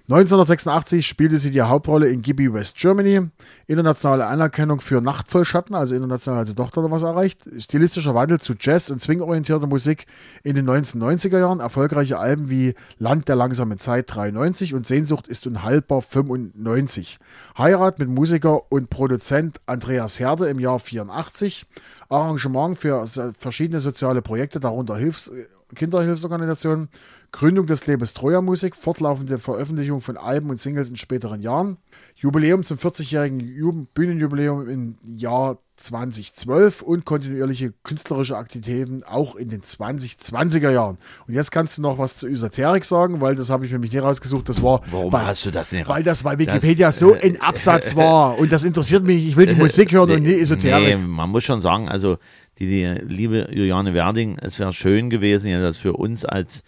[0.10, 3.28] 1986 spielte sie die Hauptrolle in Gibby West Germany.
[3.68, 7.42] Internationale Anerkennung für Nachtvollschatten, also international hat sie doch dort was erreicht.
[7.60, 10.08] Stilistischer Wandel zu Jazz- und Swing-orientierter Musik
[10.42, 11.60] in den 1990er Jahren.
[11.60, 17.20] Erfolgreiche Alben wie Land der langsamen Zeit 93 und Sehnsucht ist unhaltbar 95.
[17.56, 21.68] Heirat mit Musiker und Produzent Andreas Herde im Jahr 84.
[22.10, 23.06] Arrangement für
[23.38, 25.32] verschiedene soziale Projekte, darunter Hilfs
[25.76, 26.90] Kinderhilfsorganisationen.
[27.32, 31.78] Gründung des Labels Troja Musik, fortlaufende Veröffentlichung von Alben und Singles in späteren Jahren,
[32.16, 39.62] Jubiläum zum 40-jährigen Ju- Bühnenjubiläum im Jahr 2012 und kontinuierliche künstlerische Aktivitäten auch in den
[39.62, 40.98] 2020er Jahren.
[41.28, 44.02] Und jetzt kannst du noch was zur Esoterik sagen, weil das habe ich nämlich nicht
[44.04, 44.50] rausgesucht.
[44.50, 47.96] Das war, Warum bei, hast du das nicht weil das bei Wikipedia so ein Absatz
[47.96, 48.38] war.
[48.38, 49.26] Und das interessiert mich.
[49.28, 51.00] Ich will die Musik hören und nicht Esoterik.
[51.00, 52.18] Nee, man muss schon sagen, also
[52.58, 56.64] die, die liebe Juliane Werding, es wäre schön gewesen, ja, das für uns als,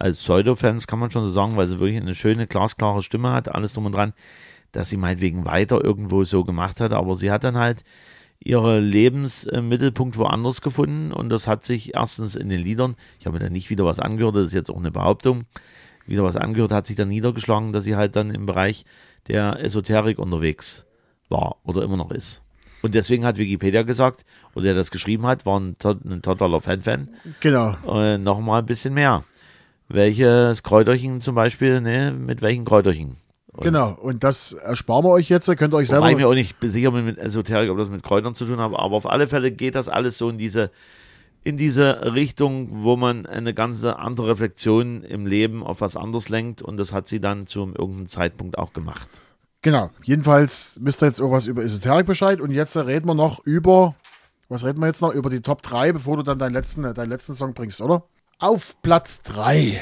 [0.00, 3.48] als Pseudo-Fans, kann man schon so sagen, weil sie wirklich eine schöne, glasklare Stimme hat,
[3.54, 4.12] alles drum und dran,
[4.72, 7.84] dass sie meinetwegen weiter irgendwo so gemacht hat, aber sie hat dann halt
[8.42, 13.44] ihre Lebensmittelpunkt woanders gefunden und das hat sich erstens in den Liedern, ich habe mir
[13.44, 15.44] da nicht wieder was angehört, das ist jetzt auch eine Behauptung,
[16.06, 18.84] wieder was angehört, hat sich dann niedergeschlagen, dass sie halt dann im Bereich
[19.28, 20.86] der Esoterik unterwegs
[21.28, 22.42] war oder immer noch ist.
[22.82, 27.10] Und deswegen hat Wikipedia gesagt, oder der das geschrieben hat, war ein, ein totaler Fan-Fan,
[27.40, 27.76] Genau.
[27.86, 29.24] äh, nochmal ein bisschen mehr.
[29.92, 33.16] Welches Kräuterchen zum Beispiel, ne, mit welchen Kräuterchen?
[33.52, 33.90] Und Genau.
[34.00, 35.46] Und das ersparen wir euch jetzt.
[35.56, 36.08] Könnt ihr euch selber.
[36.10, 38.72] Ich mir auch nicht sicher bin mit Esoterik, ob das mit Kräutern zu tun hat,
[38.72, 40.70] aber auf alle Fälle geht das alles so in diese,
[41.42, 46.62] in diese Richtung, wo man eine ganze andere Reflexion im Leben auf was anderes lenkt
[46.62, 49.08] und das hat sie dann zu irgendeinem Zeitpunkt auch gemacht.
[49.62, 49.90] Genau.
[50.04, 52.40] Jedenfalls wisst ihr jetzt irgendwas über Esoterik Bescheid.
[52.40, 53.96] Und jetzt reden wir noch über.
[54.48, 55.12] Was reden wir jetzt noch?
[55.12, 58.04] Über die Top 3, bevor du dann deinen letzten, deinen letzten Song bringst, oder?
[58.40, 59.80] Auf Platz 3.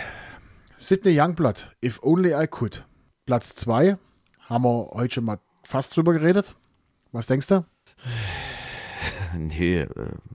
[0.79, 2.85] Sidney Youngblood, If Only I Could.
[3.27, 3.97] Platz 2.
[4.49, 6.55] Haben wir heute schon mal fast drüber geredet.
[7.13, 7.65] Was denkst du?
[9.37, 9.87] Nee, äh,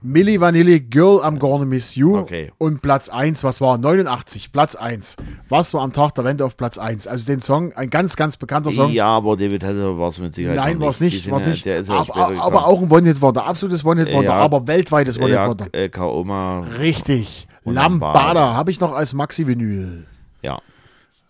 [0.02, 2.16] Milli Vanilli, Girl, I'm Gonna Miss You.
[2.16, 2.52] Okay.
[2.58, 3.76] Und Platz 1, was war?
[3.76, 5.16] 89, Platz 1.
[5.48, 7.08] Was war am Tag der Wende auf Platz 1?
[7.08, 8.92] Also den Song, ein ganz, ganz bekannter Song.
[8.92, 11.28] ja, aber David Hatter war es mit Sicherheit Nein, war es nicht.
[11.28, 11.66] War's ja- nicht.
[11.66, 13.44] Ja aber, aber auch ein One-Hit-Wonder.
[13.44, 14.36] Absolutes One-Hit-Wonder, Ja.
[14.36, 15.66] aber weltweites ja, One-Hit-Wonder.
[15.72, 17.48] äh, Kaoma, Richtig.
[17.64, 20.06] Und Lambada habe ich noch als Maxi-Vinyl.
[20.42, 20.60] ja.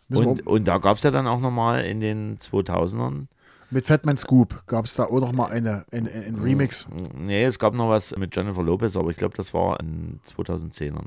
[0.08, 3.26] Müssen Und, und da gab es ja dann auch nochmal in den 2000ern,
[3.70, 6.86] Mit Fatman Scoop gab es da auch noch mal eine, ein, ein, ein Remix.
[7.16, 11.06] nee, es gab noch was mit Jennifer Lopez, aber ich glaube, das war in 2010ern.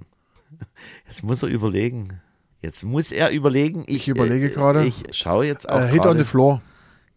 [1.07, 2.19] Jetzt muss er überlegen.
[2.61, 3.83] Jetzt muss er überlegen.
[3.87, 4.83] Ich, überlege äh, gerade.
[4.83, 6.61] Ich schaue jetzt auch Äh, Hit on the Floor.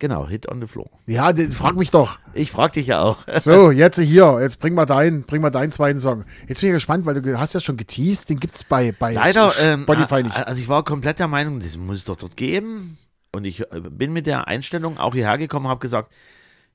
[0.00, 0.88] Genau, Hit on the Floor.
[1.06, 2.18] Ja, frag mich doch.
[2.34, 3.18] Ich frag dich ja auch.
[3.40, 6.24] So, jetzt hier, jetzt bring mal deinen, bring mal deinen zweiten Song.
[6.48, 9.12] Jetzt bin ich gespannt, weil du hast ja schon geteased, den gibt es bei, bei
[9.12, 10.36] Leider, ähm, Spotify äh, nicht.
[10.36, 12.96] also ich war komplett der Meinung, das muss es doch dort geben.
[13.32, 16.10] Und ich äh, bin mit der Einstellung auch hierher gekommen, habe gesagt,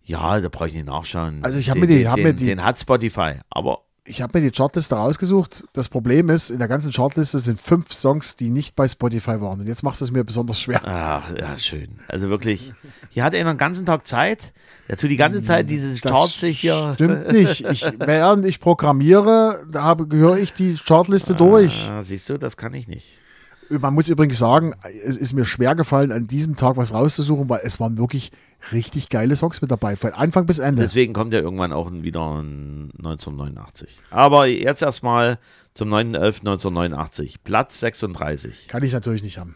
[0.03, 1.39] ja, da brauche ich nicht nachschauen.
[1.43, 4.21] Also ich hab Den- mir die- den, hab mir die- den hat Spotify, aber Ich
[4.21, 5.63] habe mir die Chartliste rausgesucht.
[5.73, 9.59] Das Problem ist, in der ganzen Chartliste sind fünf Songs, die nicht bei Spotify waren.
[9.61, 10.81] Und jetzt machst du es mir besonders schwer.
[10.85, 11.99] ach, ja, schön.
[12.07, 12.73] Also wirklich,
[13.09, 14.53] hier hat er den ganzen Tag Zeit.
[14.87, 16.91] Der tut die ganze Zeit dieses Das Charts sich hier.
[16.93, 17.65] Stimmt nicht.
[17.65, 21.89] Ich, während ich programmiere, da habe, höre ich die Chartliste durch.
[21.89, 23.19] Ah, siehst du, das kann ich nicht.
[23.69, 24.73] Man muss übrigens sagen,
[25.05, 28.31] es ist mir schwer gefallen, an diesem Tag was rauszusuchen, weil es waren wirklich
[28.71, 30.81] richtig geile Songs mit dabei, von Anfang bis Ende.
[30.81, 33.97] Deswegen kommt ja irgendwann auch wieder ein 1989.
[34.11, 35.39] Aber jetzt erstmal
[35.73, 37.35] zum 9.11.1989.
[37.43, 38.67] Platz 36.
[38.67, 39.55] Kann ich natürlich nicht haben.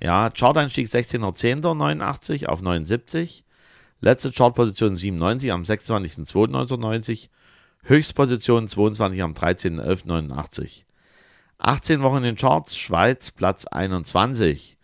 [0.00, 3.44] Ja, Chart-Einstieg 16.10.89 auf 79.
[4.00, 7.28] Letzte Chartposition 97 am 26.02.1990.
[7.84, 10.84] Höchstposition 22 am 13.11.89.
[11.64, 14.76] 18 Wochen in den Charts, Schweiz Platz 21.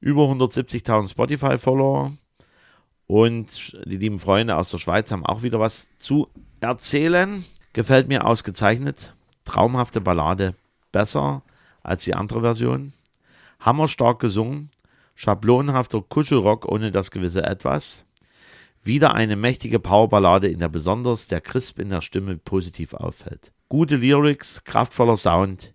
[0.00, 2.12] Über 170.000 Spotify-Follower.
[3.06, 6.28] Und die lieben Freunde aus der Schweiz haben auch wieder was zu
[6.60, 7.44] erzählen.
[7.72, 9.14] Gefällt mir ausgezeichnet.
[9.44, 10.56] Traumhafte Ballade.
[10.90, 11.42] Besser
[11.84, 12.94] als die andere Version.
[13.60, 14.70] Hammerstark gesungen.
[15.14, 18.06] Schablonenhafter Kuschelrock ohne das gewisse Etwas.
[18.82, 23.52] Wieder eine mächtige Powerballade, in der besonders der Crisp in der Stimme positiv auffällt.
[23.68, 25.73] Gute Lyrics, kraftvoller Sound.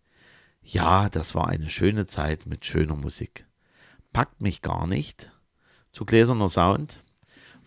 [0.71, 3.47] Ja, das war eine schöne Zeit mit schöner Musik.
[4.13, 5.31] Packt mich gar nicht.
[5.91, 7.03] Zu gläserner Sound.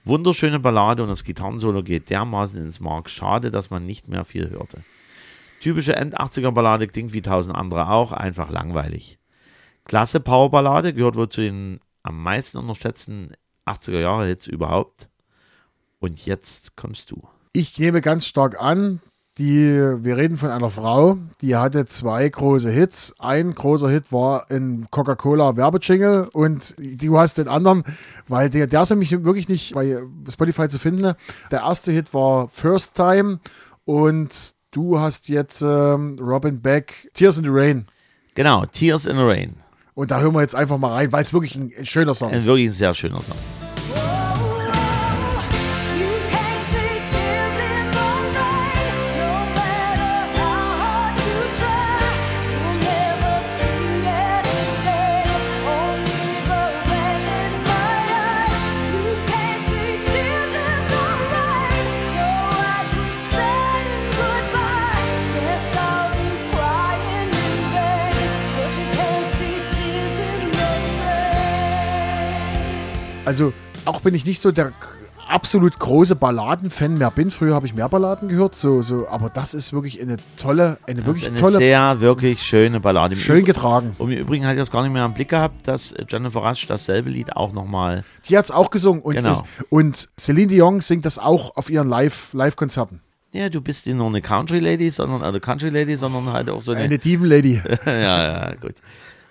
[0.05, 3.11] Wunderschöne Ballade und das Gitarrensolo geht dermaßen ins Mark.
[3.11, 4.85] Schade, dass man nicht mehr viel hörte.
[5.61, 9.19] Typische End-80er-Ballade klingt wie tausend andere auch, einfach langweilig.
[9.85, 13.33] Klasse Powerballade, gehört wohl zu den am meisten unterschätzten
[13.67, 15.09] 80er-Jahre-Hits überhaupt.
[15.99, 17.29] Und jetzt kommst du.
[17.53, 19.01] Ich nehme ganz stark an,
[19.39, 23.15] Die, wir reden von einer Frau, die hatte zwei große Hits.
[23.19, 27.83] Ein großer Hit war ein Coca-Cola Werbejingle und du hast den anderen,
[28.29, 29.97] weil der, der ist nämlich wirklich nicht bei
[30.31, 31.15] Spotify zu finden.
[31.51, 33.41] Der erste Hit war First Time
[33.87, 37.87] und du hast jetzt ähm, Robin Beck Tears in the Rain.
[38.35, 39.57] Genau, Tears in the Rain.
[39.95, 42.33] Und da hören wir jetzt einfach mal rein, weil es wirklich ein, ein schöner Song
[42.33, 42.47] Ein ist.
[42.47, 43.37] wirklich ein sehr schöner Song.
[73.33, 73.55] Also
[73.87, 74.73] auch wenn ich nicht so der
[75.27, 79.55] absolut große Balladen-Fan mehr bin, früher habe ich mehr Balladen gehört, so, so, aber das
[79.55, 83.15] ist wirklich eine tolle, eine Das wirklich ist eine tolle, sehr, wirklich schöne Ballade.
[83.15, 83.93] Im schön getragen.
[83.97, 86.67] Und im Übrigen hatte ich das gar nicht mehr im Blick gehabt, dass Jennifer Rush
[86.67, 88.05] dasselbe Lied auch nochmal.
[88.29, 89.33] Die hat es auch gesungen und, Genau.
[89.33, 93.01] ist, und Celine Dion singt das auch auf ihren Live- Live-Konzerten.
[93.33, 96.61] Ja, du bist nicht nur eine Country Lady, sondern eine Country Lady, sondern halt auch
[96.61, 96.83] so eine.
[96.83, 97.63] eine Diven Lady.
[97.87, 98.75] ja, ja, gut.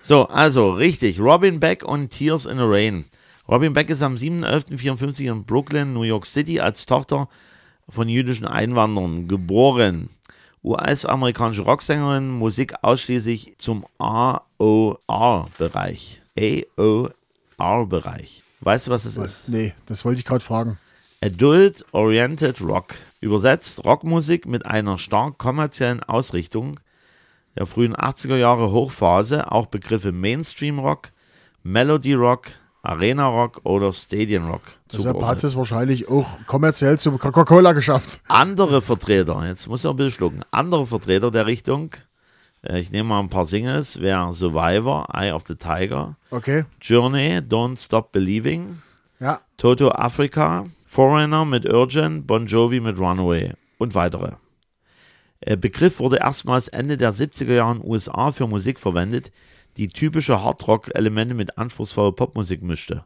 [0.00, 1.20] So, also richtig.
[1.20, 3.04] Robin Beck und Tears in the Rain.
[3.48, 7.28] Robin Beck ist am 7.11.54 in Brooklyn, New York City, als Tochter
[7.88, 10.10] von jüdischen Einwanderern geboren.
[10.64, 16.22] US-amerikanische Rocksängerin, Musik ausschließlich zum AOR-Bereich.
[16.38, 18.44] AOR-Bereich.
[18.60, 19.48] Weißt du, was es ist?
[19.48, 20.78] nee, das wollte ich gerade fragen.
[21.20, 22.94] Adult Oriented Rock.
[23.20, 26.78] Übersetzt Rockmusik mit einer stark kommerziellen Ausrichtung
[27.56, 31.10] der frühen 80er Jahre Hochphase, auch Begriffe Mainstream Rock,
[31.62, 32.48] Melody Rock,
[32.82, 34.62] Arena Rock oder Stadion Rock.
[34.92, 38.20] Deshalb hat es wahrscheinlich auch kommerziell zum Coca-Cola geschafft.
[38.28, 41.90] Andere Vertreter, jetzt muss ich ein bisschen schlucken, andere Vertreter der Richtung,
[42.62, 47.38] äh, ich nehme mal ein paar Singles, wäre Survivor, Eye of the Tiger, Okay, Journey,
[47.38, 48.82] Don't Stop Believing,
[49.20, 49.38] ja.
[49.58, 54.32] Toto Africa, Foreigner mit Urgent, Bon Jovi mit Runaway und weitere.
[55.46, 59.32] Der Begriff wurde erstmals Ende der 70er Jahre in den USA für Musik verwendet,
[59.76, 63.04] die typische Hardrock-Elemente mit anspruchsvoller Popmusik mischte.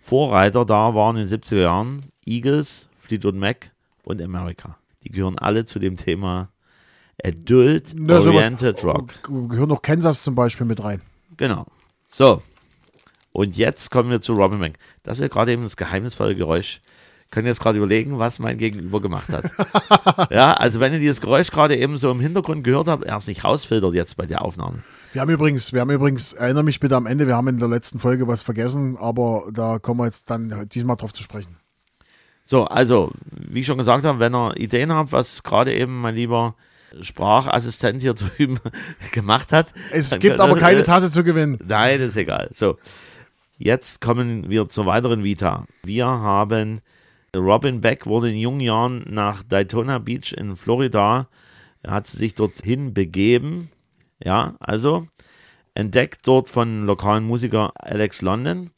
[0.00, 3.70] Vorreiter da waren in den 70er Jahren Eagles, Fleetwood Mac
[4.04, 4.76] und America.
[5.02, 6.50] Die gehören alle zu dem Thema
[7.22, 9.22] Adult Na, sowas- Oriented Rock.
[9.22, 11.00] Gehören noch Kansas zum Beispiel mit rein.
[11.36, 11.66] Genau.
[12.08, 12.42] So.
[13.32, 14.78] Und jetzt kommen wir zu Robin Bank.
[15.02, 16.80] Das ist gerade eben das geheimnisvolle Geräusch.
[17.30, 19.50] Können jetzt gerade überlegen, was mein Gegenüber gemacht hat.
[20.30, 23.42] ja, also wenn ihr dieses Geräusch gerade eben so im Hintergrund gehört habt, erst nicht
[23.42, 24.84] rausfiltert jetzt bei der Aufnahme.
[25.14, 27.68] Wir haben übrigens, wir haben übrigens, erinnere mich bitte am Ende, wir haben in der
[27.68, 31.56] letzten Folge was vergessen, aber da kommen wir jetzt dann diesmal drauf zu sprechen.
[32.44, 36.16] So, also, wie ich schon gesagt habe, wenn ihr Ideen habt, was gerade eben mein
[36.16, 36.56] lieber
[37.00, 38.58] Sprachassistent hier drüben
[39.12, 39.72] gemacht hat.
[39.92, 41.60] Es gibt aber keine äh, Tasse zu gewinnen.
[41.64, 42.50] Nein, das ist egal.
[42.52, 42.76] So,
[43.56, 45.64] jetzt kommen wir zur weiteren Vita.
[45.84, 46.80] Wir haben
[47.36, 51.28] Robin Beck wurde in jungen Jahren nach Daytona Beach in Florida,
[51.84, 53.70] er hat sich dorthin begeben.
[54.24, 55.06] Ja, also
[55.74, 58.70] entdeckt dort von lokalen Musiker Alex London.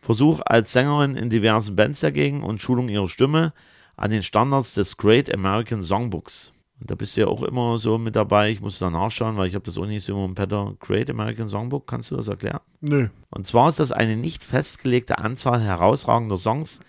[0.00, 3.52] Versuch als Sängerin in diversen Bands dagegen und Schulung ihrer Stimme
[3.96, 6.52] an den Standards des Great American Songbooks.
[6.80, 8.50] Und da bist du ja auch immer so mit dabei.
[8.50, 10.74] Ich muss da nachschauen, weil ich habe das auch nicht so im Peter.
[10.78, 12.60] Great American Songbook, kannst du das erklären?
[12.80, 13.08] Nö.
[13.30, 16.80] Und zwar ist das eine nicht festgelegte Anzahl herausragender Songs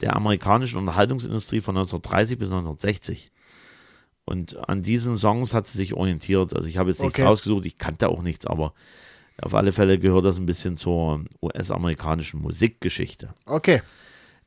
[0.00, 3.32] der amerikanischen Unterhaltungsindustrie von 1930 bis 1960.
[4.32, 6.56] Und an diesen Songs hat sie sich orientiert.
[6.56, 7.26] Also ich habe jetzt nichts Okay.
[7.28, 8.72] rausgesucht, ich kannte auch nichts, aber
[9.42, 13.34] auf alle Fälle gehört das ein bisschen zur US-amerikanischen Musikgeschichte.
[13.44, 13.82] Okay.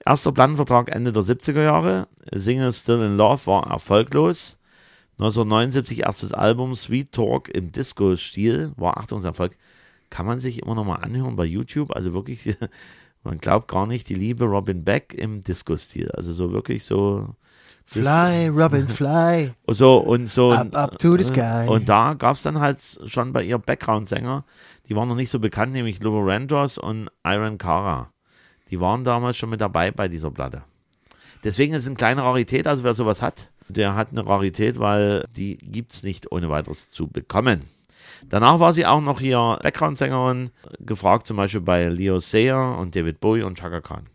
[0.04, 2.08] Erster Plattenvertrag Ende der 70er Jahre.
[2.34, 4.58] Single Still in Love war erfolglos.
[5.20, 9.56] 1979 erstes Album Sweet Talk im Disco-Stil war Achtungserfolg.
[10.10, 11.96] Kann man sich immer noch mal anhören bei YouTube.
[11.96, 12.58] Also wirklich,
[13.24, 16.10] man glaubt gar nicht, die liebe Robin Beck im Disco-Stil.
[16.12, 17.36] Also so wirklich so.
[17.86, 19.54] Fly, Robin, fly.
[19.68, 20.52] So und so.
[20.52, 21.68] Up, up to the sky.
[21.68, 24.44] Und da gab es dann halt schon bei ihr Background-Sänger,
[24.90, 28.12] die waren noch nicht so bekannt, nämlich Lou Randolph und Iron Cara.
[28.70, 30.64] Die waren damals schon mit dabei bei dieser Platte.
[31.44, 35.26] Deswegen ist es eine kleine Rarität, also wer sowas hat, der hat eine Rarität, weil
[35.36, 37.64] die gibt es nicht ohne weiteres zu bekommen.
[38.28, 43.20] Danach war sie auch noch hier Background-Sängerin, gefragt zum Beispiel bei Leo Sayer und David
[43.20, 44.08] Bowie und Chaka Khan.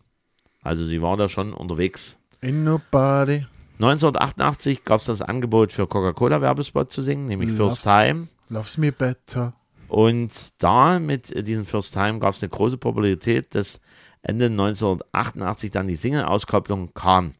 [0.61, 2.17] Also sie war da schon unterwegs.
[2.41, 3.45] Ain't nobody.
[3.83, 7.71] 1988 gab es das Angebot für Coca-Cola-Werbespot zu singen, nämlich Love.
[7.71, 8.27] First Time.
[8.49, 9.53] Loves me better.
[9.87, 13.81] Und da mit äh, diesem First Time gab es eine große Popularität, dass
[14.21, 17.33] Ende 1988 dann die Single-Auskopplung kam.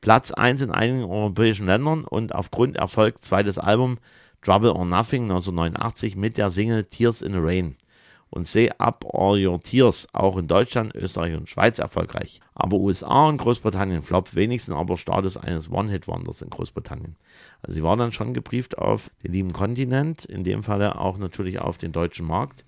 [0.00, 3.98] Platz 1 in einigen europäischen Ländern und aufgrund Erfolg zweites Album
[4.40, 7.76] Trouble or Nothing 1989 mit der Single Tears in the Rain
[8.30, 12.40] und Say Up All Your Tears auch in Deutschland, Österreich und Schweiz erfolgreich.
[12.54, 17.16] Aber USA und Großbritannien flop, wenigstens aber Status eines One-Hit-Wonders in Großbritannien.
[17.62, 21.58] Also sie war dann schon gebrieft auf den lieben Kontinent, in dem Falle auch natürlich
[21.60, 22.64] auf den deutschen Markt.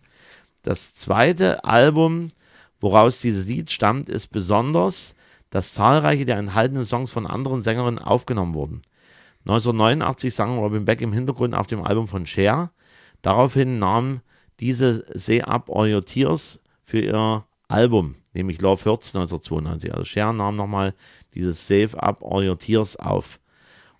[0.62, 2.28] Das zweite Album,
[2.80, 5.14] woraus dieses Lied stammt, ist besonders,
[5.50, 8.82] dass zahlreiche der enthaltenen Songs von anderen Sängerinnen aufgenommen wurden.
[9.46, 12.70] 1989 sang Robin Beck im Hintergrund auf dem Album von Cher.
[13.22, 14.20] Daraufhin nahm
[14.60, 19.92] diese Say Up All Your Tears für ihr Album, nämlich Love Hurts 1992.
[19.92, 20.94] Also Cher nahm nochmal
[21.34, 23.40] dieses Save Up All Your Tears auf.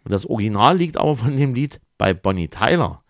[0.04, 3.02] Und das Original liegt aber von dem Lied bei Bonnie Tyler,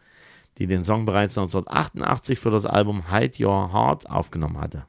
[0.58, 4.86] die den Song bereits 1988 für das Album Hide Your Heart aufgenommen hatte.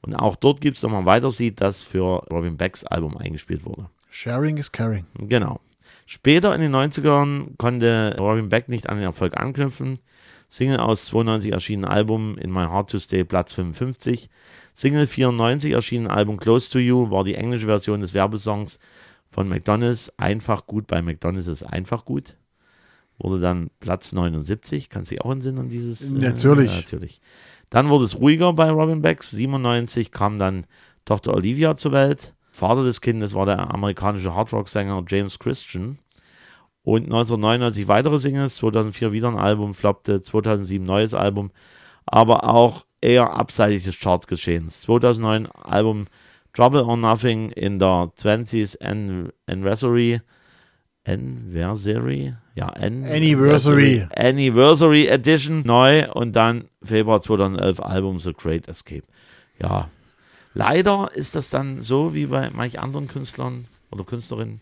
[0.00, 3.64] Und auch dort gibt es nochmal ein weiteres Lied, das für Robin Becks Album eingespielt
[3.64, 3.88] wurde.
[4.10, 5.06] Sharing is caring.
[5.18, 5.60] Genau.
[6.06, 9.98] Später in den 90ern konnte Robin Beck nicht an den Erfolg anknüpfen.
[10.54, 14.30] Single aus 92 erschienen Album In My Heart to Stay Platz 55.
[14.72, 18.78] Single 94 erschienen Album Close to You war die englische Version des Werbesongs
[19.28, 20.12] von McDonald's.
[20.16, 22.36] Einfach gut bei McDonald's ist einfach gut.
[23.18, 24.90] Wurde dann Platz 79.
[24.90, 26.02] Kannst du dich auch entsinnen an dieses?
[26.02, 26.70] äh, Natürlich.
[26.70, 27.20] ja, natürlich.
[27.68, 29.32] Dann wurde es ruhiger bei Robin Becks.
[29.32, 30.66] 97 kam dann
[31.04, 32.32] Tochter Olivia zur Welt.
[32.52, 35.98] Vater des Kindes war der amerikanische Hardrock-Sänger James Christian.
[36.84, 41.50] Und 1999 weitere Singles, 2004 wieder ein Album, floppte, 2007 neues Album,
[42.04, 44.82] aber auch eher abseitig des Chartgeschehens.
[44.82, 46.06] 2009 Album
[46.52, 50.20] Trouble or Nothing in der 20th An- Anniversary,
[51.06, 54.06] Anniversary, ja, An- Anniversary.
[54.14, 59.04] Anniversary Edition neu und dann Februar 2011 Album The Great Escape.
[59.60, 59.88] Ja,
[60.54, 64.60] leider ist das dann so wie bei manch anderen Künstlern oder Künstlerinnen.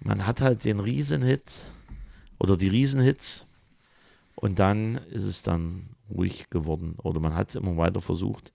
[0.00, 1.62] Man hat halt den Riesenhit
[2.38, 3.46] oder die Riesenhits
[4.34, 8.52] und dann ist es dann ruhig geworden oder man hat es immer weiter versucht,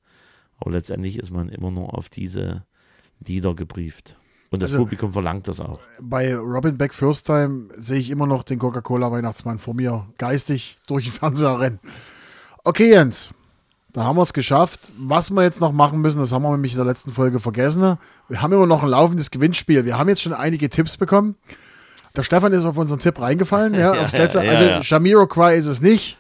[0.58, 2.66] aber letztendlich ist man immer nur auf diese
[3.26, 4.18] Lieder gebrieft.
[4.52, 5.80] Und das Also- Publikum verlangt das auch.
[6.02, 11.06] Bei Robin Beck First Time sehe ich immer noch den Coca-Cola-Weihnachtsmann vor mir geistig durch
[11.06, 11.80] den Fernseher rennen.
[12.64, 13.34] Okay, Jens,
[13.92, 14.92] da haben wir es geschafft.
[14.98, 17.98] Was wir jetzt noch machen müssen, das haben wir nämlich in der letzten Folge vergessen.
[18.28, 19.86] Wir haben immer noch ein laufendes Gewinnspiel.
[19.86, 21.36] Wir haben jetzt schon einige Tipps bekommen.
[22.16, 23.74] Der Stefan ist auf unseren Tipp reingefallen.
[23.74, 24.44] Ja, aufs letzte.
[24.44, 24.82] ja, also ja.
[24.82, 26.18] Jamiroquai ist es nicht.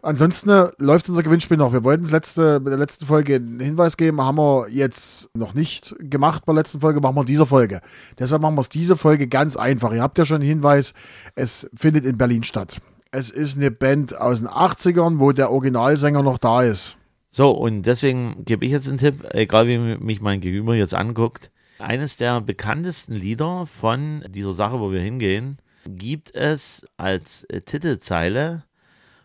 [0.00, 1.72] Ansonsten äh, läuft unser Gewinnspiel noch.
[1.72, 5.54] Wir wollten es letzte, bei der letzten Folge einen Hinweis geben, haben wir jetzt noch
[5.54, 6.44] nicht gemacht.
[6.46, 7.80] Bei der letzten Folge machen wir diese Folge.
[8.18, 9.92] Deshalb machen wir es diese Folge ganz einfach.
[9.92, 10.94] Ihr habt ja schon einen Hinweis,
[11.34, 12.80] es findet in Berlin statt.
[13.10, 16.98] Es ist eine Band aus den 80ern, wo der Originalsänger noch da ist.
[17.30, 21.50] So, und deswegen gebe ich jetzt einen Tipp, egal wie mich mein Gegenüber jetzt anguckt.
[21.78, 28.64] Eines der bekanntesten Lieder von dieser Sache, wo wir hingehen, gibt es als Titelzeile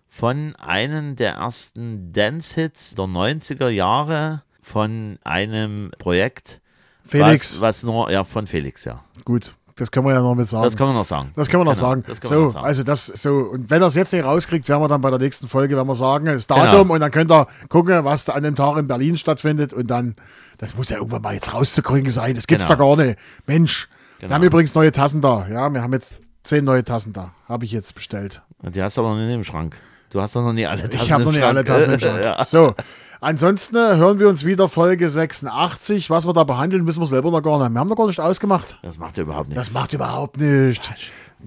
[0.07, 6.61] von einem der ersten Dance-Hits der 90er Jahre von einem Projekt,
[7.05, 9.03] Felix, was, was nur, ja, von Felix, ja.
[9.25, 10.63] gut, das können wir ja noch mit sagen.
[10.63, 11.31] Das kann man noch sagen.
[11.35, 12.03] Das können wir noch Genau, sagen.
[12.07, 12.65] Man so, noch sagen.
[12.65, 15.19] also das so und wenn er es jetzt nicht rauskriegt, werden wir dann bei der
[15.19, 16.93] nächsten Folge, werden wir sagen, das Datum Genau.
[16.93, 20.13] und dann könnt ihr gucken, was da an dem Tag in Berlin stattfindet und dann,
[20.59, 22.35] das muss ja irgendwann mal jetzt rauszukriegen sein.
[22.35, 22.95] Das gibt's Genau.
[22.95, 23.19] da gar nicht.
[23.47, 24.35] Mensch, wir Genau.
[24.35, 25.47] haben übrigens neue Tassen da.
[25.49, 26.13] Ja, wir haben jetzt
[26.43, 27.31] zehn neue Tassen da.
[27.49, 28.41] Habe ich jetzt bestellt.
[28.59, 29.75] Und die hast du aber noch nicht im Schrank.
[30.11, 31.55] Du hast doch noch nie alle Tassen ich habe im noch nicht Schrank.
[31.57, 32.23] alle Tassen im Schrank.
[32.23, 32.45] ja.
[32.45, 32.75] So.
[33.23, 36.09] Ansonsten äh, hören wir uns wieder Folge 86.
[36.09, 37.71] Was wir da behandeln, wissen wir selber noch gar nicht.
[37.71, 38.77] Wir haben noch gar nicht ausgemacht.
[38.81, 39.65] Das macht überhaupt nichts.
[39.65, 40.89] Das macht überhaupt nichts.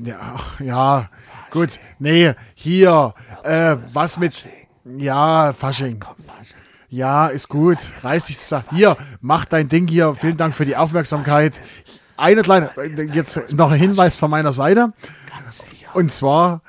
[0.03, 1.11] Ja, ja,
[1.51, 1.79] gut.
[1.99, 3.13] Nee, hier,
[3.43, 4.49] äh, was mit.
[4.87, 6.03] Ja, Fasching.
[6.89, 7.77] Ja, ist gut.
[8.03, 8.65] Reiß dich ab.
[8.71, 10.15] Hier, mach dein Ding hier.
[10.15, 11.61] Vielen Dank für die Aufmerksamkeit.
[12.17, 14.95] Eine kleine, äh, jetzt noch ein Hinweis von meiner Seite.
[15.93, 16.63] Und zwar,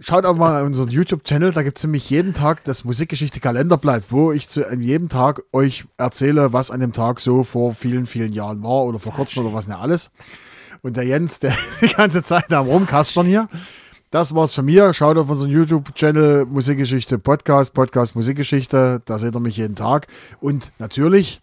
[0.00, 4.48] schaut auch mal unseren YouTube-Channel, da gibt es nämlich jeden Tag das Musikgeschichte-Kalenderblatt, wo ich
[4.48, 8.62] zu an jedem Tag euch erzähle, was an dem Tag so vor vielen, vielen Jahren
[8.62, 10.10] war oder vor kurzem oder was nicht alles.
[10.82, 13.48] Und der Jens, der die ganze Zeit am Rumkaspern hier.
[14.10, 14.94] Das war's von mir.
[14.94, 19.02] Schaut auf unseren YouTube-Channel Musikgeschichte Podcast, Podcast Musikgeschichte.
[19.04, 20.06] Da seht ihr mich jeden Tag.
[20.40, 21.42] Und natürlich,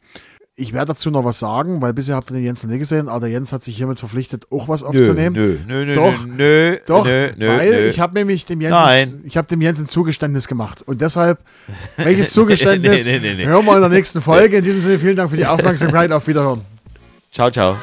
[0.58, 3.10] ich werde dazu noch was sagen, weil bisher habt ihr den Jens noch nie gesehen,
[3.10, 5.36] aber der Jens hat sich hiermit verpflichtet, auch was aufzunehmen.
[5.36, 7.88] Nö, nö, nö, Doch, nö, Doch, nö, nö, weil nö.
[7.90, 9.22] ich habe nämlich dem Jens, Nein.
[9.26, 11.40] ich habe dem Jens ein Zugeständnis gemacht und deshalb
[11.98, 13.46] welches Zugeständnis Nee, nee, nee, nee.
[13.46, 14.58] hören wir in der nächsten Folge.
[14.58, 16.12] In diesem Sinne vielen Dank für die Aufmerksamkeit.
[16.14, 16.62] Auf Wiederhören.
[17.34, 17.76] Ciao, ciao.